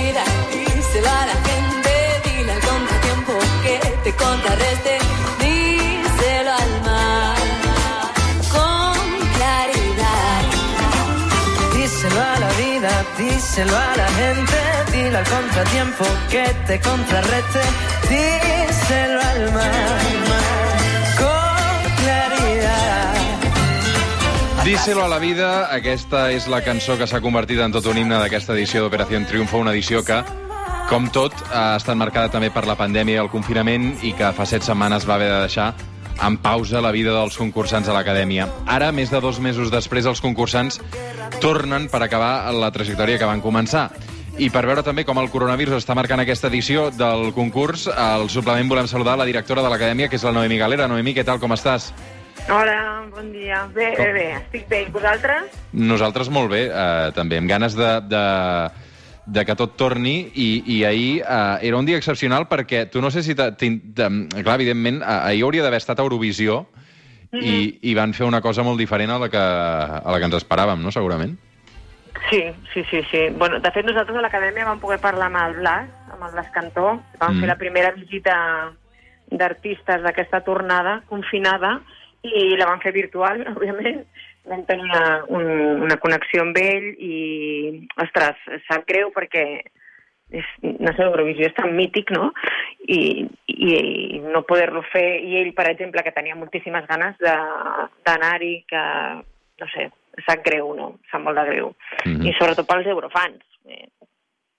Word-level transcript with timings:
vida, 0.00 0.22
díselo 0.52 1.08
a 1.08 1.26
la 1.30 1.36
gente, 1.48 1.92
dile 2.24 2.52
al 2.52 2.60
contratiempo 2.60 3.32
que 3.64 3.76
te 4.04 4.12
contrarreste, 4.24 4.98
díselo 5.42 6.52
al 6.62 6.72
mar 6.88 7.36
con 8.54 8.96
claridad. 9.36 10.42
Díselo 11.76 12.20
a 12.32 12.38
la 12.44 12.50
vida, 12.64 12.90
díselo 13.18 13.76
a 13.76 13.96
la 13.96 14.08
gente, 14.20 14.58
dile 14.92 15.16
al 15.22 15.28
contratiempo 15.36 16.04
que 16.30 16.44
te 16.66 16.80
contrarreste, 16.80 17.62
díselo 18.12 19.20
al 19.32 19.52
mar, 19.52 20.27
Díselo 24.68 25.02
a 25.02 25.08
la 25.08 25.18
vida, 25.18 25.72
aquesta 25.72 26.26
és 26.28 26.44
la 26.44 26.58
cançó 26.60 26.98
que 27.00 27.06
s'ha 27.08 27.22
convertit 27.24 27.56
en 27.64 27.72
tot 27.72 27.86
un 27.88 27.96
himne 27.96 28.18
d'aquesta 28.20 28.52
edició 28.52 28.82
d'Operació 28.82 29.22
Triunfo, 29.24 29.62
una 29.64 29.72
edició 29.72 30.02
que, 30.04 30.18
com 30.90 31.06
tot, 31.08 31.32
ha 31.48 31.78
estat 31.78 31.96
marcada 31.96 32.28
també 32.34 32.50
per 32.52 32.66
la 32.68 32.74
pandèmia 32.76 33.16
i 33.16 33.22
el 33.22 33.30
confinament 33.32 33.94
i 34.04 34.12
que 34.12 34.28
fa 34.36 34.44
set 34.44 34.66
setmanes 34.66 35.06
va 35.08 35.14
haver 35.14 35.30
de 35.30 35.38
deixar 35.46 35.70
en 36.20 36.36
pausa 36.44 36.82
la 36.84 36.90
vida 36.92 37.14
dels 37.16 37.38
concursants 37.40 37.88
a 37.88 37.94
l'acadèmia. 37.96 38.44
Ara, 38.66 38.90
més 38.92 39.08
de 39.08 39.22
dos 39.24 39.40
mesos 39.40 39.72
després, 39.72 40.04
els 40.04 40.20
concursants 40.20 40.82
tornen 41.40 41.88
per 41.88 42.02
acabar 42.04 42.52
la 42.52 42.68
trajectòria 42.68 43.16
que 43.16 43.32
van 43.32 43.40
començar. 43.40 43.86
I 44.36 44.52
per 44.52 44.66
veure 44.68 44.84
també 44.84 45.06
com 45.08 45.16
el 45.16 45.32
coronavirus 45.32 45.80
està 45.80 45.96
marcant 45.96 46.20
aquesta 46.20 46.52
edició 46.52 46.90
del 46.92 47.32
concurs, 47.32 47.88
al 47.88 48.28
suplement 48.28 48.68
volem 48.68 48.86
saludar 48.86 49.16
la 49.16 49.24
directora 49.24 49.64
de 49.64 49.72
l'acadèmia, 49.72 50.12
que 50.12 50.20
és 50.20 50.28
la 50.28 50.36
Noemi 50.36 50.60
Galera. 50.60 50.92
Noemi, 50.92 51.16
què 51.16 51.24
tal, 51.24 51.40
com 51.40 51.56
estàs? 51.56 51.88
Hola, 52.50 53.04
bon 53.10 53.30
dia. 53.32 53.66
Bé, 53.74 53.92
Com? 53.96 54.04
bé, 54.06 54.12
bé, 54.12 54.26
estic 54.38 54.68
bé. 54.70 54.82
I 54.86 54.92
vosaltres? 54.92 55.50
Nosaltres 55.72 56.30
molt 56.32 56.50
bé, 56.50 56.62
eh, 56.72 57.10
també, 57.14 57.36
amb 57.42 57.50
ganes 57.50 57.74
de, 57.76 57.88
de, 58.08 58.22
de 59.26 59.44
que 59.44 59.56
tot 59.58 59.74
torni, 59.76 60.30
i, 60.34 60.48
i 60.78 60.78
ahir 60.88 61.20
eh, 61.20 61.58
era 61.68 61.76
un 61.76 61.84
dia 61.86 61.98
excepcional 62.00 62.46
perquè 62.48 62.86
tu 62.90 63.02
no 63.04 63.10
sé 63.12 63.22
si... 63.22 63.34
t'in- 63.36 63.80
t'ha- 63.94 64.08
Clar, 64.42 64.54
evidentment, 64.56 65.02
ahir 65.04 65.44
hauria 65.44 65.62
d'haver 65.66 65.82
estat 65.82 66.00
a 66.00 66.06
Eurovisió 66.06 66.62
i, 67.36 67.76
i 67.84 67.92
van 67.94 68.14
fer 68.16 68.24
una 68.24 68.40
cosa 68.40 68.64
molt 68.64 68.80
diferent 68.80 69.12
a 69.12 69.18
la 69.20 69.28
que, 69.28 69.36
a 69.44 70.08
la 70.08 70.16
que 70.18 70.30
ens 70.30 70.38
esperàvem, 70.40 70.80
no?, 70.80 70.90
segurament. 70.94 71.36
Sí, 72.30 72.40
sí, 72.72 72.82
sí, 72.90 73.02
sí. 73.10 73.26
Bueno, 73.36 73.60
de 73.60 73.70
fet, 73.72 73.84
nosaltres 73.86 74.16
a 74.16 74.22
l'acadèmia 74.24 74.64
vam 74.66 74.80
poder 74.80 74.96
parlar 75.04 75.28
amb 75.28 75.38
el 75.42 75.58
Blas, 75.60 75.92
amb 76.12 76.24
el 76.26 76.32
Blas 76.32 76.48
Cantó. 76.56 76.96
Vam 77.20 77.36
Mm. 77.36 77.40
fer 77.44 77.48
la 77.52 77.58
primera 77.60 77.92
visita 77.92 78.34
d'artistes 79.30 80.00
d'aquesta 80.02 80.40
tornada 80.40 81.02
confinada 81.08 81.82
i 82.26 82.56
la 82.58 82.66
vam 82.70 82.80
fer 82.82 82.92
virtual, 82.96 83.44
òbviament. 83.54 84.04
Vam 84.48 84.62
tenir 84.64 84.84
una, 84.88 85.24
un, 85.28 85.44
una 85.84 85.96
connexió 86.00 86.40
amb 86.42 86.56
ell 86.56 86.86
i, 87.04 87.82
ostres, 88.00 88.38
sap 88.68 88.86
greu 88.88 89.10
perquè 89.12 89.42
és, 90.30 90.44
no 90.62 90.92
sé, 90.96 91.04
Eurovisió 91.04 91.46
és 91.48 91.54
tan 91.56 91.74
mític, 91.76 92.10
no? 92.16 92.30
I, 92.88 93.26
i, 93.48 93.68
i 94.16 94.18
no 94.24 94.42
poder-lo 94.48 94.82
fer, 94.92 95.20
i 95.24 95.36
ell, 95.42 95.52
per 95.56 95.68
exemple, 95.70 96.02
que 96.04 96.12
tenia 96.16 96.36
moltíssimes 96.36 96.86
ganes 96.88 97.16
de- 97.20 97.88
d'anar-hi, 98.08 98.54
que, 98.68 98.82
no 99.60 99.68
sé, 99.74 99.88
sap 100.26 100.42
greu, 100.44 100.72
no? 100.76 100.94
Sap 101.12 101.20
molt 101.24 101.36
de 101.40 101.44
greu. 101.50 101.70
Mhm. 102.06 102.26
I 102.28 102.34
sobretot 102.40 102.68
pels 102.68 102.86
eurofans. 102.94 103.44
Eh, 103.68 103.86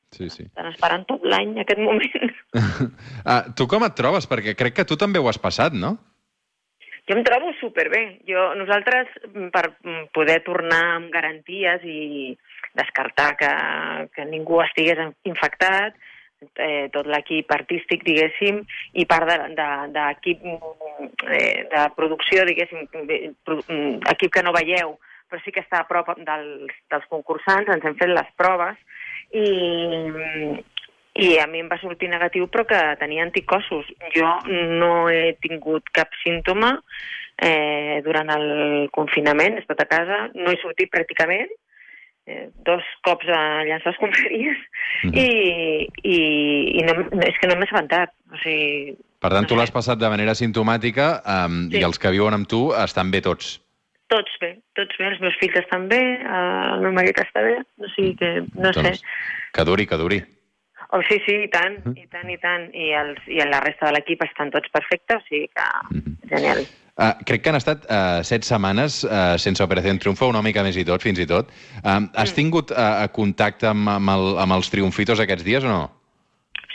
Sí, 0.09 0.25
sí. 0.33 0.41
estan 0.47 0.65
esperant 0.71 1.03
tot 1.05 1.21
l'any 1.23 1.59
aquest 1.61 1.77
moment. 1.85 2.33
Ah, 3.29 3.43
tu 3.55 3.67
com 3.69 3.83
et 3.85 3.93
trobes? 3.93 4.25
Perquè 4.29 4.55
crec 4.57 4.73
que 4.79 4.85
tu 4.89 4.97
també 4.97 5.19
ho 5.21 5.27
has 5.29 5.37
passat, 5.37 5.73
no? 5.77 5.97
Jo 7.09 7.15
em 7.17 7.23
trobo 7.25 7.49
superbé. 7.57 8.19
Jo, 8.29 8.53
nosaltres, 8.53 9.09
mm, 9.33 9.47
per 9.49 9.65
mm, 9.81 10.03
poder 10.13 10.43
tornar 10.45 10.83
amb 10.99 11.09
garanties 11.11 11.81
i 11.83 12.37
descartar 12.77 13.31
que, 13.39 13.49
que 14.13 14.25
ningú 14.29 14.61
estigués 14.61 15.01
infectat, 15.25 15.97
eh, 16.55 16.87
tot 16.93 17.09
l'equip 17.09 17.49
artístic, 17.51 18.03
diguéssim, 18.05 18.61
i 18.93 19.05
part 19.09 19.25
de- 19.27 19.55
de- 19.57 19.87
d'equip 19.95 20.43
de, 20.45 20.53
eh, 21.33 21.67
de 21.73 21.85
producció, 21.97 22.45
diguéssim, 22.45 22.85
mm, 22.93 24.05
equip 24.13 24.31
que 24.31 24.43
no 24.43 24.53
veieu, 24.53 24.99
però 25.29 25.41
sí 25.43 25.51
que 25.51 25.61
està 25.65 25.81
a 25.81 25.87
prop 25.87 26.13
dels, 26.17 26.71
dels 26.89 27.05
concursants, 27.09 27.67
ens 27.69 27.85
hem 27.85 27.95
fet 27.97 28.09
les 28.09 28.29
proves, 28.37 28.77
i, 29.33 29.45
i 31.15 31.37
a 31.41 31.47
mi 31.47 31.59
em 31.59 31.69
va 31.71 31.79
sortir 31.81 32.09
negatiu 32.09 32.47
però 32.47 32.65
que 32.67 32.79
tenia 32.99 33.23
anticossos. 33.23 33.85
Jo 34.15 34.29
no 34.79 35.09
he 35.09 35.33
tingut 35.41 35.89
cap 35.91 36.09
símptoma 36.23 36.75
eh, 37.41 38.01
durant 38.05 38.29
el 38.29 38.89
confinament, 38.91 39.57
he 39.57 39.63
estat 39.63 39.81
a 39.81 39.89
casa, 39.89 40.29
no 40.35 40.51
he 40.51 40.57
sortit 40.61 40.91
pràcticament, 40.91 41.47
eh, 42.27 42.49
dos 42.67 42.83
cops 43.03 43.27
a 43.27 43.63
llançar 43.65 43.93
escombraries 43.93 44.57
Mhm. 45.03 45.13
i, 45.15 45.87
i, 46.03 46.17
i 46.79 46.81
no, 46.83 46.93
és 47.23 47.37
que 47.39 47.47
no 47.47 47.55
m'he 47.55 47.63
assabentat. 47.63 48.11
O 48.33 48.37
sigui, 48.43 48.97
Per 49.21 49.29
tant, 49.31 49.45
tu 49.47 49.53
no 49.55 49.59
sé. 49.59 49.63
l'has 49.63 49.71
passat 49.71 49.97
de 49.99 50.09
manera 50.09 50.35
simptomàtica 50.35 51.21
um, 51.45 51.69
Sí. 51.71 51.79
i 51.79 51.83
els 51.83 51.97
que 51.99 52.11
viuen 52.11 52.33
amb 52.33 52.47
tu 52.47 52.73
estan 52.73 53.09
bé 53.11 53.21
tots. 53.21 53.61
tots 54.09 54.31
bé, 54.41 54.57
tots 54.73 54.97
bé, 54.97 55.05
els 55.05 55.19
meus 55.21 55.35
fills 55.39 55.55
estan 55.55 55.87
bé, 55.87 55.99
el 56.25 56.79
meu 56.81 56.91
marit 56.91 57.15
està 57.21 57.43
bé, 57.45 57.59
o 57.77 57.87
sigui 57.95 58.15
que 58.17 58.41
no 58.55 58.73
sé. 58.73 58.81
Doncs, 58.81 59.03
que 59.53 59.63
duri, 59.63 59.85
que 59.85 59.95
duri. 59.97 60.19
Oh, 60.91 61.01
sí, 61.05 61.19
sí, 61.25 61.35
i 61.45 61.49
tant, 61.53 61.75
i 61.93 62.07
tant, 62.09 62.29
i 62.33 62.37
tant. 62.41 62.63
I, 62.73 62.91
els, 62.97 63.19
i 63.29 63.37
la 63.45 63.59
resta 63.61 63.89
de 63.89 63.93
l'equip 63.93 64.23
estan 64.25 64.49
tots 64.49 64.71
perfectes, 64.73 65.21
o 65.21 65.27
sigui 65.29 65.49
que 65.53 65.67
Mhm. 65.93 66.15
genial. 66.29 66.63
Uh, 66.99 67.13
crec 67.23 67.43
que 67.43 67.49
han 67.49 67.55
estat 67.55 67.85
uh, 67.87 68.19
set 68.27 68.43
setmanes 68.43 69.05
uh, 69.05 69.37
sense 69.39 69.63
Operació 69.63 69.93
Triunfo, 69.99 70.27
una 70.27 70.41
mica 70.41 70.63
més 70.65 70.75
i 70.75 70.83
tot, 70.83 71.01
fins 71.01 71.19
i 71.19 71.25
tot. 71.29 71.47
Um, 71.83 72.09
has 72.15 72.33
tingut 72.35 72.71
uh, 72.71 73.07
contacte 73.15 73.69
amb, 73.69 73.87
amb, 73.87 74.09
el, 74.09 74.25
amb 74.43 74.57
els 74.57 74.69
triomfitos 74.73 75.21
aquests 75.23 75.45
dies 75.45 75.63
o 75.63 75.69
no? 75.71 75.83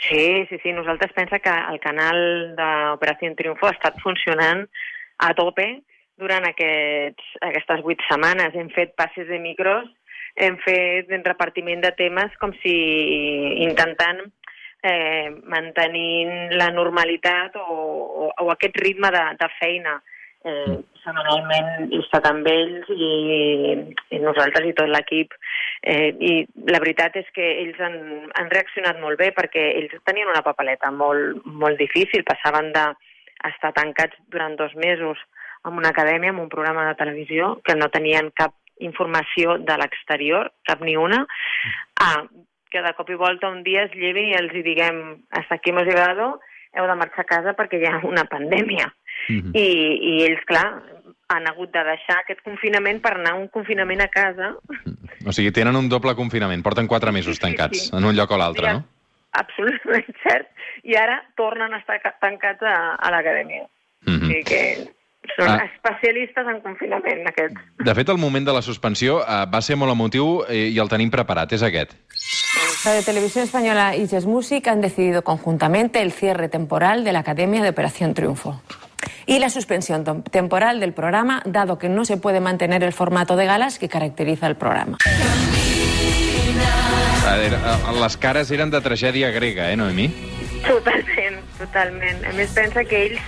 Sí, 0.07 0.45
sí, 0.49 0.57
sí, 0.63 0.71
nosaltres 0.73 1.13
pensa 1.13 1.37
que 1.39 1.51
el 1.51 1.79
canal 1.83 2.17
d'Operació 2.57 3.35
Triunfo 3.35 3.67
ha 3.67 3.75
estat 3.75 3.99
funcionant 4.01 4.65
a 5.19 5.33
tope 5.37 5.67
durant 6.17 6.45
aquests, 6.47 7.23
aquestes 7.41 7.83
vuit 7.85 8.01
setmanes. 8.09 8.55
Hem 8.55 8.69
fet 8.73 8.95
passes 8.97 9.27
de 9.27 9.39
micros, 9.39 9.87
hem 10.35 10.57
fet 10.63 11.11
un 11.15 11.23
repartiment 11.23 11.81
de 11.83 11.91
temes 11.95 12.33
com 12.41 12.51
si 12.61 12.73
intentant 13.63 14.19
eh, 14.85 15.31
mantenint 15.51 16.51
la 16.59 16.69
normalitat 16.75 17.55
o, 17.61 17.65
o, 17.65 18.27
o 18.43 18.51
aquest 18.53 18.77
ritme 18.83 19.11
de, 19.15 19.23
de 19.39 19.49
feina. 19.59 19.95
Eh, 20.45 20.75
setmanalment 21.01 21.87
he 21.87 21.99
estat 22.03 22.27
amb 22.29 22.45
ells 22.49 22.89
i, 22.93 23.13
i 24.13 24.19
nosaltres 24.21 24.67
i 24.69 24.75
tot 24.77 24.91
l'equip. 24.91 25.33
Eh, 25.81 26.11
I 26.13 26.33
la 26.69 26.81
veritat 26.83 27.17
és 27.21 27.31
que 27.33 27.47
ells 27.63 27.79
han, 27.81 27.95
han 28.37 28.51
reaccionat 28.53 28.99
molt 29.01 29.17
bé 29.21 29.31
perquè 29.37 29.71
ells 29.79 29.95
tenien 30.05 30.29
una 30.29 30.43
papeleta 30.45 30.91
molt, 30.91 31.41
molt 31.45 31.81
difícil. 31.81 32.27
Passaven 32.27 32.69
d'estar 32.75 33.73
tancats 33.77 34.19
durant 34.29 34.59
dos 34.59 34.75
mesos 34.75 35.21
en 35.65 35.79
una 35.79 35.89
acadèmia, 35.89 36.29
en 36.29 36.43
un 36.43 36.51
programa 36.51 36.85
de 36.91 36.99
televisió, 36.99 37.55
que 37.65 37.73
no 37.73 37.89
tenien 37.89 38.29
cap 38.37 38.53
informació 38.79 39.57
de 39.59 39.77
l'exterior, 39.77 40.51
cap 40.67 40.81
ni 40.81 40.95
una, 40.97 41.25
a 42.01 42.09
que 42.71 42.81
de 42.81 42.93
cop 42.97 43.09
i 43.09 43.15
volta 43.15 43.47
un 43.49 43.63
dia 43.63 43.85
es 43.85 43.93
llevin 43.95 44.31
i 44.33 44.35
els 44.35 44.53
hi 44.53 44.63
diguem 44.65 45.21
hasta 45.31 45.55
aquí 45.55 45.69
hemos 45.71 45.85
llegado, 45.87 46.39
heu 46.75 46.87
de 46.89 46.95
marxar 46.99 47.23
a 47.23 47.29
casa 47.29 47.53
perquè 47.55 47.79
hi 47.79 47.85
ha 47.87 48.01
una 48.03 48.25
pandèmia. 48.27 48.89
Mhm. 49.29 49.53
I, 49.55 49.67
I 50.11 50.23
ells, 50.25 50.43
clar, 50.45 50.65
han 51.29 51.47
hagut 51.47 51.71
de 51.71 51.83
deixar 51.87 52.19
aquest 52.19 52.41
confinament 52.43 52.99
per 53.01 53.13
anar 53.15 53.31
a 53.31 53.39
un 53.39 53.47
confinament 53.47 54.01
a 54.03 54.09
casa. 54.11 54.51
O 55.25 55.31
sigui, 55.31 55.51
tenen 55.55 55.75
un 55.79 55.87
doble 55.89 56.13
confinament, 56.15 56.61
porten 56.61 56.85
quatre 56.87 57.11
mesos 57.15 57.37
Sí, 57.37 57.41
sí, 57.41 57.45
tancats, 57.47 57.85
sí. 57.87 57.95
en 57.95 58.03
un 58.05 58.13
lloc 58.15 58.31
o 58.31 58.37
l'altre, 58.37 58.67
Ja, 58.67 58.73
no? 58.73 58.83
Absolutament 59.31 60.11
cert. 60.23 60.51
I 60.83 60.95
ara 60.99 61.21
tornen 61.35 61.73
a 61.73 61.79
estar 61.79 62.01
ca- 62.03 62.13
tancats 62.21 62.61
a, 62.61 62.75
a 62.99 63.11
l'acadèmia. 63.11 63.63
O 64.05 64.11
Mhm. 64.11 64.27
sigui 64.27 64.43
que 64.43 64.61
són 65.37 65.49
Ah. 65.49 65.65
especialistes 65.65 66.45
en 66.47 66.61
confinament, 66.61 67.27
aquests. 67.27 67.59
De 67.79 67.95
fet, 67.95 68.09
el 68.09 68.17
moment 68.17 68.45
de 68.45 68.53
la 68.53 68.61
suspensió 68.61 69.17
uh, 69.19 69.45
va 69.51 69.61
ser 69.61 69.75
molt 69.75 69.91
emotiu 69.91 70.43
eh, 70.47 70.69
i 70.69 70.79
el 70.79 70.89
tenim 70.89 71.09
preparat, 71.11 71.51
és 71.53 71.63
aquest. 71.63 71.93
Radio 72.85 73.03
Televisión 73.03 73.45
Española 73.45 73.95
y 73.95 74.05
Jazz 74.07 74.25
Music 74.25 74.67
han 74.67 74.81
decidido 74.81 75.23
conjuntamente 75.23 76.01
el 76.01 76.11
cierre 76.11 76.49
temporal 76.49 77.03
de 77.03 77.13
la 77.13 77.19
Academia 77.19 77.63
de 77.63 77.69
Operación 77.69 78.13
Triunfo 78.13 78.61
y 79.25 79.39
la 79.39 79.49
suspensión 79.49 80.23
temporal 80.23 80.79
del 80.79 80.93
programa, 80.93 81.41
dado 81.45 81.79
que 81.79 81.89
no 81.89 82.05
se 82.05 82.17
puede 82.17 82.39
mantener 82.39 82.83
el 82.83 82.93
formato 82.93 83.35
de 83.35 83.45
galas 83.45 83.79
que 83.79 83.89
caracteriza 83.89 84.45
el 84.47 84.55
programa. 84.55 84.97
A 87.27 87.35
veure, 87.37 87.55
eh, 87.57 88.01
les 88.01 88.17
cares 88.17 88.51
eren 88.51 88.69
de 88.69 88.81
tragèdia 88.81 89.31
grega, 89.33 89.71
eh, 89.71 89.75
Noemi? 89.77 90.07
Totalment, 90.65 91.41
totalment. 91.57 92.23
A 92.25 92.33
més, 92.37 92.51
pensa 92.53 92.83
que 92.85 93.01
ells 93.07 93.21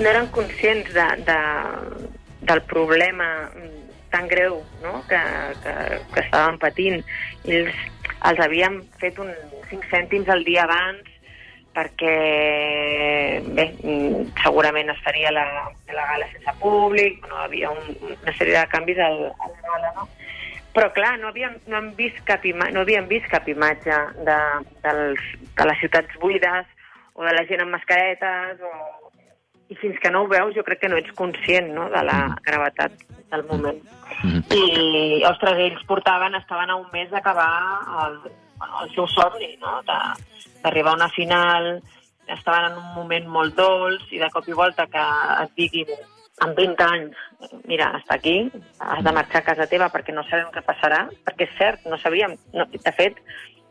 no 0.00 0.10
eren 0.10 0.28
conscients 0.34 0.92
de, 0.94 1.06
de, 1.28 1.38
del 2.50 2.62
problema 2.70 3.50
tan 4.10 4.28
greu 4.28 4.62
no? 4.82 5.02
que, 5.08 5.20
que, 5.62 5.74
que 6.14 6.20
estaven 6.22 6.58
patint. 6.62 7.02
Ells 7.44 7.74
els 8.24 8.40
havien 8.40 8.80
fet 9.00 9.18
un 9.20 9.32
5 9.70 9.90
cèntims 9.90 10.30
al 10.32 10.44
dia 10.46 10.64
abans 10.64 11.10
perquè 11.74 12.14
bé, 13.56 13.64
segurament 14.42 14.92
es 14.92 15.00
faria 15.02 15.32
la, 15.34 15.46
la 15.90 16.04
gala 16.12 16.28
sense 16.30 16.54
públic, 16.60 17.24
no 17.26 17.40
havia 17.42 17.72
un, 17.74 17.96
una 18.06 18.34
sèrie 18.38 18.54
de 18.60 18.68
canvis 18.70 19.00
al, 19.02 19.18
a 19.34 19.50
la 19.50 19.64
gala, 19.64 19.90
no? 19.98 20.06
Però 20.74 20.88
clar, 20.94 21.12
no 21.22 21.30
havíem, 21.30 21.58
no 21.70 21.78
hem 21.78 21.90
vist 21.98 22.18
cap 22.26 22.46
ima 22.46 22.66
no 22.74 22.82
havíem 22.82 23.06
vist 23.10 23.26
cap 23.30 23.46
imatge 23.50 23.98
de, 24.26 24.38
dels, 24.86 25.26
de 25.58 25.66
les 25.70 25.82
ciutats 25.82 26.18
buides 26.22 26.70
o 27.14 27.26
de 27.26 27.34
la 27.34 27.44
gent 27.50 27.62
amb 27.62 27.74
mascaretes 27.76 28.62
o... 28.62 28.72
i 29.74 29.80
fins 29.80 29.98
que 30.00 30.12
no 30.14 30.22
ho 30.22 30.30
veus 30.30 30.54
jo 30.54 30.62
crec 30.66 30.84
que 30.84 30.90
no 30.92 30.98
ets 31.00 31.12
conscient 31.18 31.72
no, 31.74 31.88
de 31.90 32.02
la 32.06 32.18
gravetat 32.46 32.94
del 33.32 33.44
moment. 33.50 33.82
Mhm. 34.22 34.44
I, 34.54 35.22
ostres, 35.26 35.58
ells 35.66 35.84
portaven, 35.88 36.36
estaven 36.38 36.70
a 36.70 36.78
un 36.78 36.86
mes 36.92 37.10
d'acabar 37.10 37.50
el, 38.06 38.18
bueno, 38.60 38.84
el 38.84 38.94
seu 38.94 39.08
somni, 39.10 39.56
no? 39.58 39.80
D'arribar 39.88 40.94
a 40.94 41.00
una 41.02 41.10
final, 41.10 41.82
estaven 42.28 42.72
en 42.72 42.78
un 42.78 42.90
moment 42.94 43.26
molt 43.28 43.56
dolç 43.58 44.06
i 44.14 44.22
de 44.22 44.30
cop 44.32 44.46
i 44.48 44.56
volta 44.56 44.86
que 44.86 45.04
et 45.42 45.56
diguin 45.58 45.90
amb 46.44 46.56
20 46.58 46.86
anys, 46.86 47.18
mira, 47.68 47.92
està 48.00 48.16
aquí, 48.16 48.36
has 48.82 49.02
de 49.04 49.12
marxar 49.14 49.42
a 49.42 49.48
casa 49.50 49.68
teva 49.70 49.90
perquè 49.92 50.14
no 50.14 50.24
sabem 50.26 50.50
què 50.54 50.64
passarà, 50.66 51.04
perquè 51.26 51.46
és 51.46 51.58
cert, 51.58 51.84
no 51.90 51.98
sabíem. 52.02 52.34
No, 52.56 52.66
de 52.72 52.94
fet, 52.96 53.20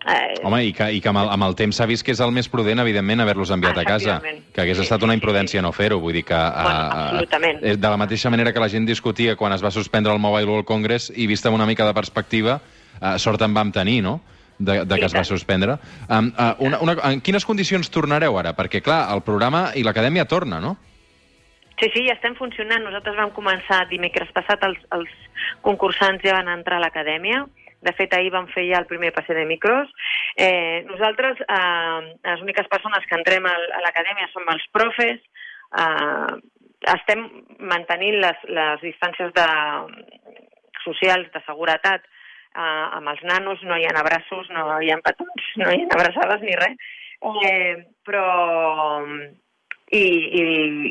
eh, 0.08 0.34
Home, 0.44 0.64
i 0.66 0.74
que, 0.76 0.90
i 0.98 1.02
que 1.02 1.10
amb, 1.12 1.22
el, 1.22 1.30
amb 1.36 1.48
el 1.48 1.56
temps 1.56 1.78
s'ha 1.80 1.88
vist 1.90 2.04
que 2.06 2.12
és 2.12 2.22
el 2.24 2.34
més 2.36 2.50
prudent, 2.52 2.82
evidentment, 2.84 3.24
haver-los 3.24 3.54
enviat 3.56 3.78
a 3.78 3.86
casa. 3.88 4.20
Que 4.54 4.62
hagués 4.62 4.78
Sí, 4.78 4.84
estat 4.84 5.04
una 5.04 5.16
imprudència 5.16 5.60
sí. 5.60 5.64
no 5.64 5.72
fer-ho. 5.72 6.00
Vull 6.04 6.14
dir 6.14 6.26
que... 6.28 6.36
Bueno, 6.36 6.86
absolutament. 7.08 7.64
eh, 7.64 7.78
de 7.78 7.90
la 7.90 7.98
mateixa 7.98 8.30
manera 8.34 8.54
que 8.54 8.60
la 8.60 8.70
gent 8.70 8.86
discutia 8.90 9.36
quan 9.40 9.54
es 9.54 9.64
va 9.64 9.72
suspendre 9.72 10.12
el 10.14 10.20
Mobile 10.20 10.50
World 10.50 10.68
Congress 10.68 11.12
i 11.16 11.28
vista 11.28 11.50
amb 11.50 11.56
una 11.62 11.66
mica 11.70 11.86
de 11.88 11.94
perspectiva, 11.94 12.60
eh, 13.00 13.18
sort 13.18 13.42
en 13.42 13.54
vam 13.54 13.72
tenir, 13.72 14.02
no?, 14.04 14.22
de, 14.60 14.86
de 14.86 15.00
que 15.00 15.06
es 15.06 15.16
va 15.16 15.24
suspendre. 15.24 15.78
Um, 16.08 16.32
uh, 16.38 16.54
una, 16.60 16.80
una, 16.80 16.96
en 17.10 17.22
quines 17.26 17.46
condicions 17.46 17.90
tornareu 17.90 18.38
ara? 18.40 18.54
Perquè, 18.56 18.84
clar, 18.86 19.08
el 19.14 19.24
programa 19.26 19.72
i 19.76 19.84
l'acadèmia 19.84 20.26
torna, 20.30 20.60
no? 20.62 20.76
Sí, 21.80 21.90
sí, 21.90 22.06
ja 22.08 22.14
estem 22.14 22.36
funcionant. 22.38 22.84
Nosaltres 22.86 23.18
vam 23.18 23.32
començar 23.36 23.82
dimecres 23.90 24.30
passat, 24.36 24.62
els, 24.64 24.80
els 24.94 25.10
concursants 25.66 26.22
ja 26.24 26.38
van 26.38 26.52
entrar 26.54 26.78
a 26.78 26.84
l'acadèmia. 26.86 27.44
De 27.84 27.94
fet, 27.98 28.14
ahir 28.16 28.32
vam 28.32 28.48
fer 28.54 28.66
ja 28.70 28.80
el 28.80 28.88
primer 28.90 29.12
passe 29.16 29.36
de 29.36 29.46
micros. 29.50 29.92
Eh, 30.40 30.84
nosaltres, 30.88 31.42
eh, 31.44 32.02
les 32.30 32.42
úniques 32.46 32.70
persones 32.72 33.06
que 33.10 33.18
entrem 33.20 33.46
a 33.50 33.54
l'acadèmia 33.84 34.30
som 34.32 34.48
els 34.54 34.66
profes. 34.76 35.22
Eh, 35.84 36.34
estem 36.94 37.24
mantenint 37.60 38.20
les, 38.24 38.42
les 38.52 38.82
distàncies 38.84 39.32
de, 39.36 39.48
socials 40.84 41.30
de 41.34 41.42
seguretat 41.48 42.04
eh, 42.04 42.86
amb 42.98 43.14
els 43.14 43.24
nanos, 43.30 43.64
no 43.68 43.78
hi 43.78 43.88
ha 43.88 43.96
abraços, 44.00 44.50
no 44.56 44.68
hi 44.82 44.92
ha 44.92 45.00
petons, 45.06 45.48
no 45.62 45.72
hi 45.72 45.86
ha 45.86 45.96
abraçades 45.98 46.44
ni 46.44 46.58
res. 46.60 46.92
Eh, 47.24 47.76
però 48.04 48.28
i, 49.94 50.04
i, 50.04 50.44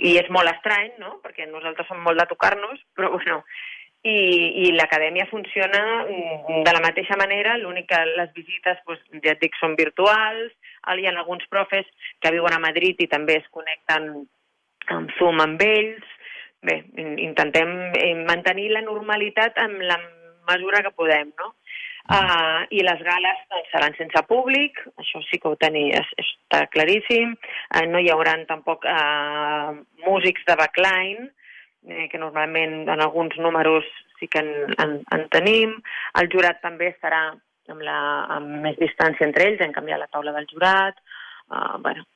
i 0.09 0.17
és 0.21 0.31
molt 0.33 0.49
estrany, 0.53 0.93
no? 1.03 1.19
perquè 1.25 1.49
nosaltres 1.49 1.89
som 1.91 2.01
molt 2.05 2.21
de 2.21 2.29
tocar-nos, 2.31 2.81
però 2.97 3.13
bueno, 3.17 3.43
i, 4.03 4.67
i 4.67 4.73
l'acadèmia 4.75 5.29
funciona 5.31 5.83
mm, 6.05 6.63
de 6.67 6.73
la 6.75 6.83
mateixa 6.83 7.17
manera, 7.21 7.57
l'únic 7.59 7.87
que 7.93 8.01
les 8.17 8.33
visites, 8.35 8.81
doncs, 8.87 9.05
ja 9.23 9.37
et 9.37 9.43
dic, 9.43 9.55
són 9.61 9.77
virtuals, 9.79 10.53
hi 10.99 11.07
ha 11.07 11.15
alguns 11.15 11.47
profes 11.51 11.87
que 12.21 12.33
viuen 12.35 12.55
a 12.57 12.63
Madrid 12.63 12.99
i 12.99 13.07
també 13.11 13.39
es 13.39 13.47
connecten 13.55 14.11
amb 14.91 15.15
Zoom 15.19 15.41
amb 15.45 15.63
ells. 15.63 16.09
Bé, 16.63 16.77
in- 16.99 17.19
intentem 17.19 17.71
eh, 17.99 18.15
mantenir 18.27 18.69
la 18.71 18.83
normalitat 18.87 19.57
amb 19.59 19.83
la 19.83 19.99
mesura 20.51 20.83
que 20.83 20.95
podem, 20.95 21.33
no? 21.39 21.55
Uh, 22.03 22.67
I 22.75 22.83
les 22.83 22.99
gales 23.07 23.43
doncs, 23.51 23.69
seran 23.71 23.95
sense 23.95 24.23
públic, 24.27 24.79
això 24.99 25.21
sí 25.29 25.39
que 25.39 25.47
ho 25.49 25.55
teni, 25.55 25.85
es, 25.95 26.09
està 26.19 26.65
claríssim. 26.75 27.37
Uh, 27.71 27.85
no 27.91 28.01
hi 28.03 28.11
haurà 28.11 28.35
tampoc 28.49 28.83
uh, 28.91 29.71
músics 30.03 30.43
de 30.49 30.57
backline, 30.59 31.29
eh, 31.89 32.09
que 32.09 32.19
normalment 32.19 32.89
en 32.89 33.01
alguns 33.01 33.37
números 33.39 33.85
sí 34.19 34.29
que 34.29 34.39
en, 34.39 34.53
en, 34.79 35.01
en 35.11 35.29
tenim. 35.29 35.75
El 36.21 36.31
jurat 36.33 36.61
també 36.63 36.93
estarà 36.93 37.29
amb, 37.33 37.83
la, 37.83 37.99
amb 38.37 38.63
més 38.67 38.79
distància 38.81 39.27
entre 39.27 39.49
ells, 39.49 39.63
hem 39.63 39.75
canviat 39.75 40.03
la 40.03 40.11
taula 40.13 40.35
del 40.37 40.49
jurat. 40.51 40.99
Uh, 41.53 41.79
bueno, 41.85 42.07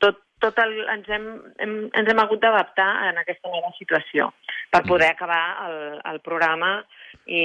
tot, 0.00 0.22
tot 0.42 0.58
el, 0.64 0.76
ens, 0.96 1.08
hem, 1.08 1.28
hem, 1.62 1.74
ens 1.92 2.10
hem 2.10 2.22
hagut 2.22 2.42
d'adaptar 2.42 2.90
en 3.10 3.20
aquesta 3.20 3.52
nova 3.52 3.72
situació 3.78 4.30
per 4.72 4.82
poder 4.88 5.12
acabar 5.12 5.42
el, 5.68 5.78
el 6.12 6.20
programa 6.24 6.76
i, 7.26 7.44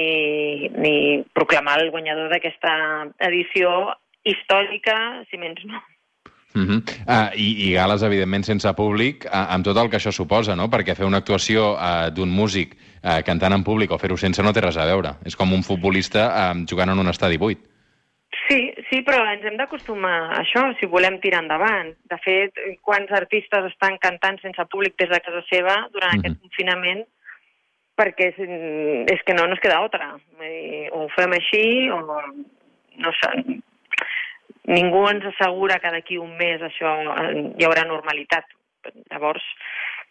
i 0.66 0.94
proclamar 1.36 1.78
el 1.80 1.92
guanyador 1.94 2.32
d'aquesta 2.32 2.74
edició 3.30 3.92
històrica, 4.26 4.96
si 5.30 5.40
menys 5.40 5.64
no. 5.68 5.80
Uh 6.54 6.62
-huh. 6.62 6.78
uh, 7.06 7.30
i, 7.38 7.70
I 7.70 7.74
gales, 7.74 8.02
evidentment, 8.02 8.44
sense 8.44 8.72
públic, 8.74 9.24
uh, 9.24 9.54
amb 9.54 9.64
tot 9.64 9.76
el 9.76 9.88
que 9.88 9.96
això 9.96 10.12
suposa, 10.12 10.56
no? 10.56 10.68
Perquè 10.68 10.96
fer 10.96 11.06
una 11.06 11.18
actuació 11.18 11.74
uh, 11.74 12.10
d'un 12.10 12.28
músic 12.28 12.74
uh, 12.74 13.22
cantant 13.24 13.52
en 13.52 13.62
públic 13.64 13.90
o 13.90 13.98
fer-ho 13.98 14.16
sense 14.16 14.42
no 14.42 14.52
té 14.52 14.60
res 14.60 14.76
a 14.76 14.84
veure. 14.84 15.14
És 15.24 15.36
com 15.36 15.52
un 15.52 15.62
futbolista 15.62 16.52
uh, 16.52 16.66
jugant 16.66 16.90
en 16.90 16.98
un 16.98 17.08
estadi 17.08 17.38
buit. 17.38 17.58
Sí, 18.48 18.72
sí, 18.90 19.02
però 19.06 19.22
ens 19.30 19.44
hem 19.44 19.56
d'acostumar 19.56 20.30
a 20.30 20.40
això 20.42 20.74
si 20.80 20.86
volem 20.86 21.20
tirar 21.20 21.42
endavant. 21.42 21.94
De 22.10 22.18
fet, 22.18 22.52
quants 22.82 23.10
artistes 23.12 23.64
estan 23.64 23.96
cantant 23.98 24.40
sense 24.42 24.64
públic 24.70 24.94
des 24.98 25.08
de 25.08 25.20
casa 25.20 25.42
seva 25.48 25.88
durant 25.92 26.14
Mhm. 26.14 26.18
aquest 26.18 26.40
confinament 26.40 27.04
perquè 27.96 28.32
és, 28.32 28.38
és 29.12 29.22
que 29.26 29.34
no 29.34 29.46
nos 29.46 29.60
queda 29.60 29.76
altra. 29.78 30.16
O 30.92 31.04
ho 31.04 31.08
fem 31.16 31.32
així 31.32 31.90
o 31.90 32.00
no 32.96 33.12
sé, 33.12 33.60
ningú 34.70 35.04
ens 35.10 35.26
assegura 35.32 35.80
que 35.82 35.92
d'aquí 35.92 36.18
un 36.18 36.36
mes 36.38 36.62
això 36.62 36.94
hi 37.58 37.66
haurà 37.66 37.84
normalitat. 37.88 38.46
Llavors, 39.10 39.44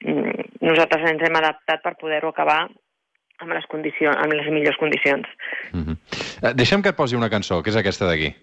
mm, 0.03 0.61
nosaltres 0.61 1.09
ens 1.09 1.23
hem 1.25 1.39
adaptat 1.39 1.81
per 1.83 1.95
poder-ho 2.01 2.29
acabar 2.29 2.61
amb 3.39 3.55
les, 3.55 3.65
condicions, 3.71 4.15
amb 4.19 4.33
les 4.33 4.47
millors 4.51 4.77
condicions. 4.77 5.25
-huh. 5.73 5.95
uh, 6.43 6.53
deixa'm 6.53 6.81
que 6.81 6.89
et 6.89 6.95
posi 6.95 7.15
una 7.15 7.29
cançó, 7.29 7.63
que 7.63 7.69
és 7.69 7.77
aquesta 7.77 8.05
d'aquí. 8.05 8.35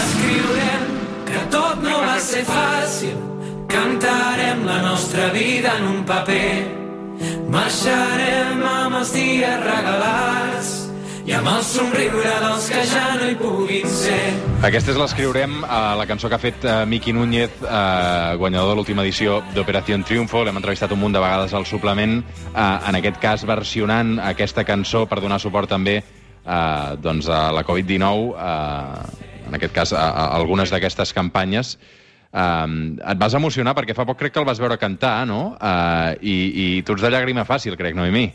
Escriurem 0.00 0.84
que 1.28 1.40
tot 1.50 1.76
no 1.82 2.00
va 2.08 2.18
ser 2.18 2.44
fàcil, 2.44 3.16
cantarem 3.68 4.64
la 4.64 4.80
nostra 4.82 5.28
vida 5.28 5.76
en 5.78 5.84
un 5.94 6.04
paper, 6.04 6.52
marxarem 7.48 8.62
amb 8.62 8.96
els 8.96 9.12
dies 9.12 9.58
regalats 9.60 10.79
i 11.30 11.34
amb 11.38 11.46
el 11.46 11.60
somriure 11.62 12.30
dels 12.42 12.64
que 12.72 12.80
ja 12.90 13.02
no 13.14 13.26
hi 13.30 13.36
puguin 13.38 13.84
ser. 13.86 14.18
Aquesta 14.66 14.90
és 14.90 14.96
l'escriurem 14.98 15.60
a 15.62 15.94
la 15.94 16.06
cançó 16.10 16.26
que 16.26 16.34
ha 16.34 16.42
fet 16.42 16.64
uh, 16.66 16.80
Miqui 16.90 17.12
Núñez, 17.14 17.60
uh, 17.62 18.34
guanyador 18.40 18.72
de 18.72 18.78
l'última 18.80 19.04
edició 19.06 19.36
d'Operació 19.54 20.00
Triunfo. 20.08 20.42
L'hem 20.42 20.58
entrevistat 20.58 20.90
un 20.90 20.98
munt 20.98 21.14
de 21.14 21.22
vegades 21.22 21.54
al 21.54 21.68
suplement, 21.70 22.16
uh, 22.50 22.64
en 22.90 22.98
aquest 22.98 23.20
cas 23.22 23.44
versionant 23.46 24.16
aquesta 24.24 24.64
cançó 24.66 25.04
per 25.06 25.20
donar 25.22 25.38
suport 25.38 25.70
també 25.70 26.00
uh, 26.00 26.98
doncs 26.98 27.30
a 27.30 27.44
la 27.54 27.62
Covid-19, 27.68 28.34
uh, 28.34 29.46
en 29.46 29.60
aquest 29.60 29.76
cas 29.76 29.94
a, 29.94 30.08
a 30.10 30.26
algunes 30.40 30.74
d'aquestes 30.74 31.14
campanyes. 31.14 31.76
Um, 32.30 32.98
et 33.02 33.22
vas 33.22 33.38
emocionar 33.38 33.76
perquè 33.78 33.94
fa 33.94 34.06
poc 34.06 34.18
crec 34.18 34.34
que 34.34 34.42
el 34.42 34.50
vas 34.50 34.58
veure 34.58 34.82
cantar, 34.82 35.14
no? 35.30 35.54
Uh, 35.54 36.18
i, 36.22 36.36
I 36.50 36.68
tu 36.82 36.98
ets 36.98 37.06
de 37.06 37.14
llàgrima 37.14 37.46
fàcil, 37.46 37.78
crec, 37.78 37.94
Noemí. 37.98 38.26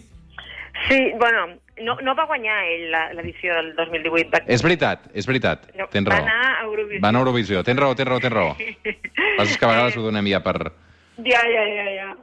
Sí, 0.87 0.99
bueno, 1.19 1.47
no, 1.81 1.95
no 2.01 2.15
va 2.15 2.25
guanyar 2.25 2.63
ell 2.71 2.89
la- 2.91 3.13
l'edició 3.13 3.53
del 3.55 3.73
2018. 3.75 4.29
Va, 4.31 4.41
És 4.47 4.63
veritat, 4.63 5.07
és 5.13 5.25
veritat. 5.27 5.67
no, 5.75 5.87
Tens 5.91 6.07
va 6.07 6.15
raó. 6.17 6.23
anar 6.25 6.59
a 6.59 6.63
Eurovisió. 6.63 7.01
Va 7.01 7.09
anar 7.09 7.19
a 7.19 7.23
Eurovisió. 7.25 7.63
Tens 7.63 7.79
raó, 7.79 7.95
tens 7.95 8.09
raó, 8.09 8.19
tens 8.19 8.33
raó. 8.33 8.55
És 9.43 9.57
que 9.57 9.65
a 9.65 9.69
vegades 9.69 9.97
ho 9.97 10.01
donem 10.05 10.27
ja 10.31 10.39
per... 10.43 10.71
Ja, 11.17 11.41
ja, 11.47 11.63
ja, 11.67 11.89
ja. 11.95 12.15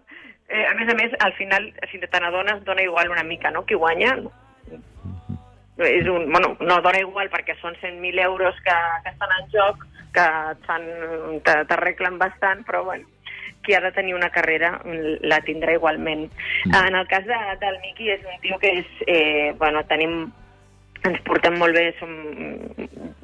Eh, 0.48 0.66
a 0.68 0.74
més 0.74 0.88
a 0.88 0.94
més, 0.94 1.12
al 1.20 1.32
final, 1.34 1.70
si 1.90 1.98
te 1.98 2.20
n'adones, 2.20 2.64
dona 2.64 2.82
igual 2.82 3.10
una 3.10 3.22
mica, 3.24 3.50
no?, 3.50 3.64
qui 3.64 3.74
guanya. 3.74 4.16
És 5.78 6.06
un, 6.06 6.30
bueno, 6.30 6.56
no 6.60 6.80
dona 6.84 7.00
igual 7.00 7.30
perquè 7.32 7.54
són 7.60 7.74
100.000 7.80 8.20
euros 8.20 8.54
que, 8.62 8.74
que 9.04 9.08
estan 9.14 9.30
en 9.40 9.48
joc, 9.50 9.86
que 10.12 10.26
t'arreglen 11.68 12.18
bastant, 12.20 12.60
però 12.68 12.84
bueno, 12.84 13.06
qui 13.62 13.74
ha 13.74 13.80
de 13.80 13.92
tenir 13.94 14.14
una 14.14 14.30
carrera 14.34 14.74
la 14.84 15.40
tindrà 15.46 15.74
igualment. 15.76 16.28
En 16.66 16.94
el 16.98 17.06
cas 17.10 17.26
de, 17.26 17.40
del 17.62 17.80
Miqui 17.84 18.10
és 18.14 18.22
un 18.26 18.38
tio 18.44 18.58
que 18.62 18.72
és, 18.82 18.94
eh, 19.06 19.52
bueno, 19.58 19.84
tenim 19.90 20.32
ens 21.08 21.22
portem 21.26 21.56
molt 21.58 21.74
bé, 21.74 21.88
som... 21.98 22.10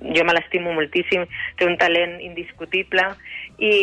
jo 0.08 0.24
me 0.24 0.34
l'estimo 0.34 0.72
moltíssim, 0.74 1.26
té 1.58 1.66
un 1.68 1.76
talent 1.78 2.16
indiscutible 2.24 3.04
i, 3.60 3.74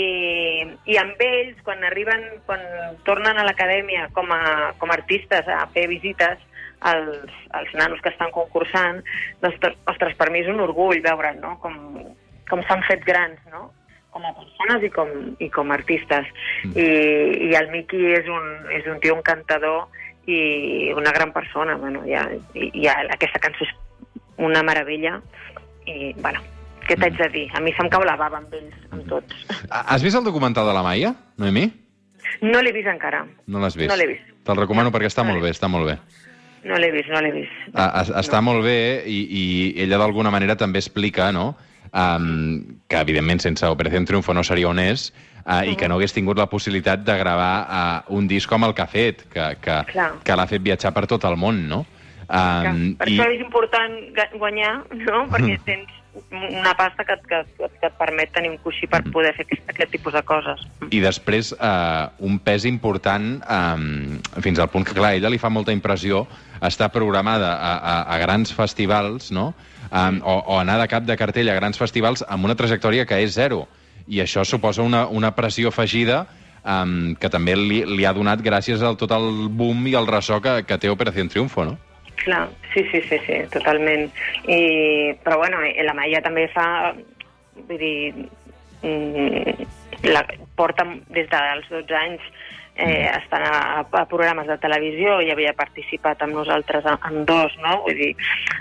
i 0.89 0.97
amb 1.00 1.21
ells, 1.21 1.59
quan 1.67 1.83
arriben, 1.85 2.25
quan 2.47 2.63
tornen 3.07 3.38
a 3.38 3.45
l'acadèmia 3.45 4.09
com, 4.15 4.31
a, 4.33 4.74
com 4.81 4.91
a 4.91 4.97
artistes 4.97 5.47
a 5.47 5.62
fer 5.75 5.85
visites 5.91 6.41
als, 6.81 7.31
als 7.55 7.71
nanos 7.77 8.01
que 8.01 8.12
estan 8.12 8.33
concursant, 8.35 9.03
doncs, 9.43 9.71
ostres, 9.93 10.17
per 10.19 10.31
mi 10.33 10.43
és 10.43 10.51
un 10.51 10.63
orgull 10.65 11.03
veure 11.05 11.35
no? 11.39 11.55
com, 11.63 11.77
com 12.50 12.63
s'han 12.65 12.83
fet 12.89 13.05
grans, 13.07 13.39
no? 13.53 13.69
Com 14.15 14.24
a 14.24 14.31
persones 14.31 14.84
i 14.88 14.89
com, 14.95 15.12
i 15.43 15.50
com 15.51 15.72
a 15.72 15.75
artistes. 15.75 16.27
I, 16.72 16.88
I 17.50 17.51
el 17.60 17.67
Miqui 17.74 18.00
és 18.15 18.29
un, 18.31 18.45
és 18.72 18.88
un 18.88 19.01
tio 19.03 19.17
encantador 19.19 19.89
i 20.31 20.93
una 20.95 21.12
gran 21.12 21.34
persona. 21.36 21.75
Bueno, 21.81 22.05
ja, 22.07 22.24
i, 22.55 22.72
ja, 22.79 22.95
aquesta 23.12 23.43
cançó 23.43 23.67
és 23.67 23.74
una 24.39 24.63
meravella 24.63 25.17
i, 25.84 26.13
bueno, 26.24 26.39
què 26.88 26.95
t'haig 26.95 27.19
de 27.19 27.27
dir? 27.34 27.45
A 27.57 27.63
mi 27.65 27.75
se'm 27.75 27.91
cau 27.91 28.05
la 28.07 28.15
bava 28.19 28.39
amb 28.39 28.55
ells, 28.55 28.79
amb 28.95 29.03
tots. 29.12 29.43
Has 29.67 30.05
vist 30.05 30.15
el 30.15 30.24
documental 30.27 30.72
de 30.72 30.77
la 30.77 30.86
Maia, 30.86 31.12
Noemí? 31.41 31.67
No 32.45 32.63
l'he 32.63 32.72
vist 32.75 32.88
encara. 32.91 33.25
No 33.51 33.60
l'has 33.60 33.75
vist? 33.75 33.91
No 33.91 34.00
l'he 34.00 34.13
vist. 34.15 34.31
Te'l 34.48 34.63
recomano 34.63 34.91
No, 34.91 34.95
perquè 34.95 35.12
està 35.12 35.27
no 35.27 35.34
molt 35.34 35.43
bé, 35.43 35.51
està 35.51 35.67
molt 35.72 35.91
bé. 35.91 36.00
No 36.65 36.79
l'he 36.81 36.89
vist, 36.95 37.12
no 37.12 37.19
l'he 37.22 37.36
vist. 37.36 37.55
Uh, 37.75 37.91
està 38.24 38.39
no. 38.39 38.48
molt 38.48 38.65
bé 38.65 39.03
i, 39.12 39.19
i 39.27 39.45
ella 39.84 40.00
d'alguna 40.01 40.31
manera 40.34 40.55
també 40.57 40.79
explica 40.81 41.27
no? 41.36 41.51
Um, 41.95 42.59
que 42.87 42.99
evidentment 42.99 43.41
sense 43.43 43.65
Operació 43.71 44.03
Triunfo 44.05 44.35
no 44.35 44.43
seria 44.43 44.69
on 44.69 44.81
és 44.83 45.09
uh, 45.45 45.63
i 45.65 45.75
que 45.79 45.89
no 45.89 45.97
hagués 45.97 46.13
tingut 46.13 46.37
la 46.37 46.49
possibilitat 46.51 47.05
de 47.07 47.17
gravar 47.17 47.53
uh, 47.63 48.15
un 48.15 48.27
disc 48.27 48.51
com 48.51 48.67
el 48.67 48.75
que 48.75 48.83
ha 48.83 48.91
fet, 48.91 49.25
que, 49.31 49.51
que, 49.63 49.81
que 50.23 50.37
l'ha 50.37 50.49
fet 50.51 50.63
viatjar 50.65 50.93
per 50.95 51.07
tot 51.09 51.25
el 51.29 51.39
món, 51.39 51.65
no? 51.71 51.85
Um, 52.25 52.95
per 52.97 53.07
i... 53.07 53.13
això 53.13 53.29
és 53.29 53.43
important 53.43 53.99
guanyar, 54.41 54.79
no? 54.97 55.27
Perquè 55.29 55.59
tens 55.65 56.01
una 56.31 56.73
pasta 56.77 57.03
que, 57.03 57.17
que, 57.27 57.41
que 57.59 57.87
et 57.89 57.95
permet 57.99 58.31
tenir 58.33 58.53
un 58.53 58.57
coixí 58.63 58.87
per 58.87 59.01
poder 59.11 59.33
fer 59.35 59.45
aquest, 59.45 59.65
aquest 59.73 59.91
tipus 59.91 60.15
de 60.15 60.21
coses. 60.23 60.63
I 60.87 61.01
després, 61.03 61.51
eh, 61.53 62.03
un 62.23 62.39
pes 62.39 62.65
important, 62.69 63.27
eh, 63.43 64.41
fins 64.45 64.61
al 64.63 64.71
punt 64.71 64.87
que, 64.87 64.95
clar, 64.95 65.15
ella 65.19 65.31
li 65.31 65.41
fa 65.41 65.51
molta 65.51 65.75
impressió 65.75 66.23
estar 66.63 66.89
programada 66.95 67.51
a, 67.55 67.73
a, 67.75 67.95
a 68.15 68.19
grans 68.23 68.55
festivals, 68.55 69.31
no?, 69.35 69.51
um, 69.91 70.21
o, 70.23 70.37
o 70.55 70.59
anar 70.59 70.79
de 70.81 70.87
cap 70.91 71.05
de 71.05 71.17
cartell 71.17 71.49
a 71.49 71.57
grans 71.57 71.79
festivals 71.81 72.23
amb 72.27 72.45
una 72.45 72.55
trajectòria 72.55 73.05
que 73.05 73.19
és 73.23 73.35
zero. 73.35 73.65
I 74.07 74.21
això 74.21 74.45
suposa 74.45 74.85
una, 74.85 75.05
una 75.07 75.33
pressió 75.35 75.71
afegida 75.73 76.25
um, 76.63 77.15
que 77.19 77.29
també 77.29 77.55
li, 77.57 77.81
li 77.85 78.05
ha 78.05 78.13
donat 78.13 78.43
gràcies 78.45 78.83
al 78.85 78.97
tot 79.01 79.13
el 79.15 79.49
boom 79.49 79.87
i 79.89 79.95
el 79.97 80.07
ressò 80.09 80.41
que, 80.41 80.61
que 80.67 80.77
té 80.77 80.91
Operació 80.91 81.27
Triunfo, 81.29 81.65
no? 81.65 81.77
Clar, 82.25 82.47
sí, 82.73 82.85
sí, 82.91 83.01
sí, 83.09 83.19
sí, 83.25 83.41
totalment. 83.53 84.07
I, 84.47 85.13
però 85.25 85.39
bueno, 85.43 85.61
la 85.61 85.97
Maia 85.97 86.23
també 86.25 86.47
fa... 86.53 86.93
Vull 87.55 87.79
dir, 87.79 88.27
mm, 88.83 89.67
la, 90.11 90.25
porta 90.59 90.85
des 91.15 91.29
dels 91.31 91.69
12 91.71 91.95
anys 91.99 92.25
eh, 92.75 93.08
estant 93.08 93.46
a, 93.48 93.84
a 93.84 94.05
programes 94.12 94.48
de 94.48 94.58
televisió 94.60 95.20
i 95.24 95.32
havia 95.32 95.55
participat 95.58 96.22
amb 96.25 96.36
nosaltres 96.36 96.86
en, 96.91 96.98
en 97.10 97.25
dos, 97.27 97.55
no? 97.63 97.77
Vull 97.86 97.98
dir, 98.00 98.12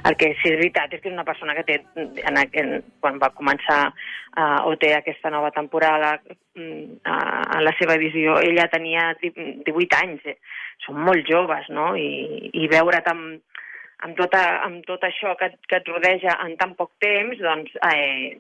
el 0.08 0.16
que 0.20 0.30
sí 0.40 0.52
és 0.52 0.58
veritat 0.60 0.94
és 0.94 1.02
que 1.02 1.10
és 1.10 1.16
una 1.16 1.26
persona 1.26 1.56
que 1.58 1.66
té, 1.66 1.80
en, 1.98 2.38
en, 2.44 2.74
quan 3.02 3.18
va 3.22 3.32
començar 3.34 3.80
uh, 3.90 4.60
o 4.70 4.76
té 4.80 4.94
aquesta 4.94 5.32
nova 5.34 5.50
temporada 5.56 6.14
uh, 6.22 6.84
a 7.04 7.60
la 7.64 7.74
seva 7.80 7.98
visió, 8.00 8.38
ella 8.42 8.70
tenia 8.72 9.10
18 9.20 10.00
anys, 10.02 10.30
eh? 10.30 10.38
són 10.86 11.02
molt 11.02 11.26
joves, 11.28 11.68
no? 11.74 11.92
I, 11.98 12.50
i 12.54 12.70
veure't 12.70 13.10
amb, 13.10 13.60
amb, 14.04 14.16
tota, 14.18 14.42
amb 14.64 14.84
tot 14.86 15.04
això 15.06 15.34
que, 15.40 15.54
que 15.68 15.80
et 15.80 15.90
rodeja 15.90 16.38
en 16.46 16.58
tan 16.60 16.74
poc 16.78 16.94
temps, 17.02 17.38
doncs 17.42 17.74
eh, 17.90 18.36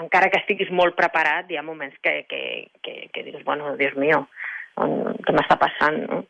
encara 0.00 0.30
que 0.32 0.40
estiguis 0.40 0.70
molt 0.72 0.96
preparat, 0.96 1.50
hi 1.50 1.58
ha 1.60 1.66
moments 1.66 1.98
que, 2.02 2.22
que, 2.28 2.42
que, 2.82 2.94
que 3.12 3.24
dius, 3.26 3.44
bueno, 3.44 3.76
Dios 3.76 3.94
mío, 4.00 4.24
on, 4.80 5.16
què 5.24 5.34
m'està 5.36 5.58
passant, 5.60 5.98
no? 6.08 6.22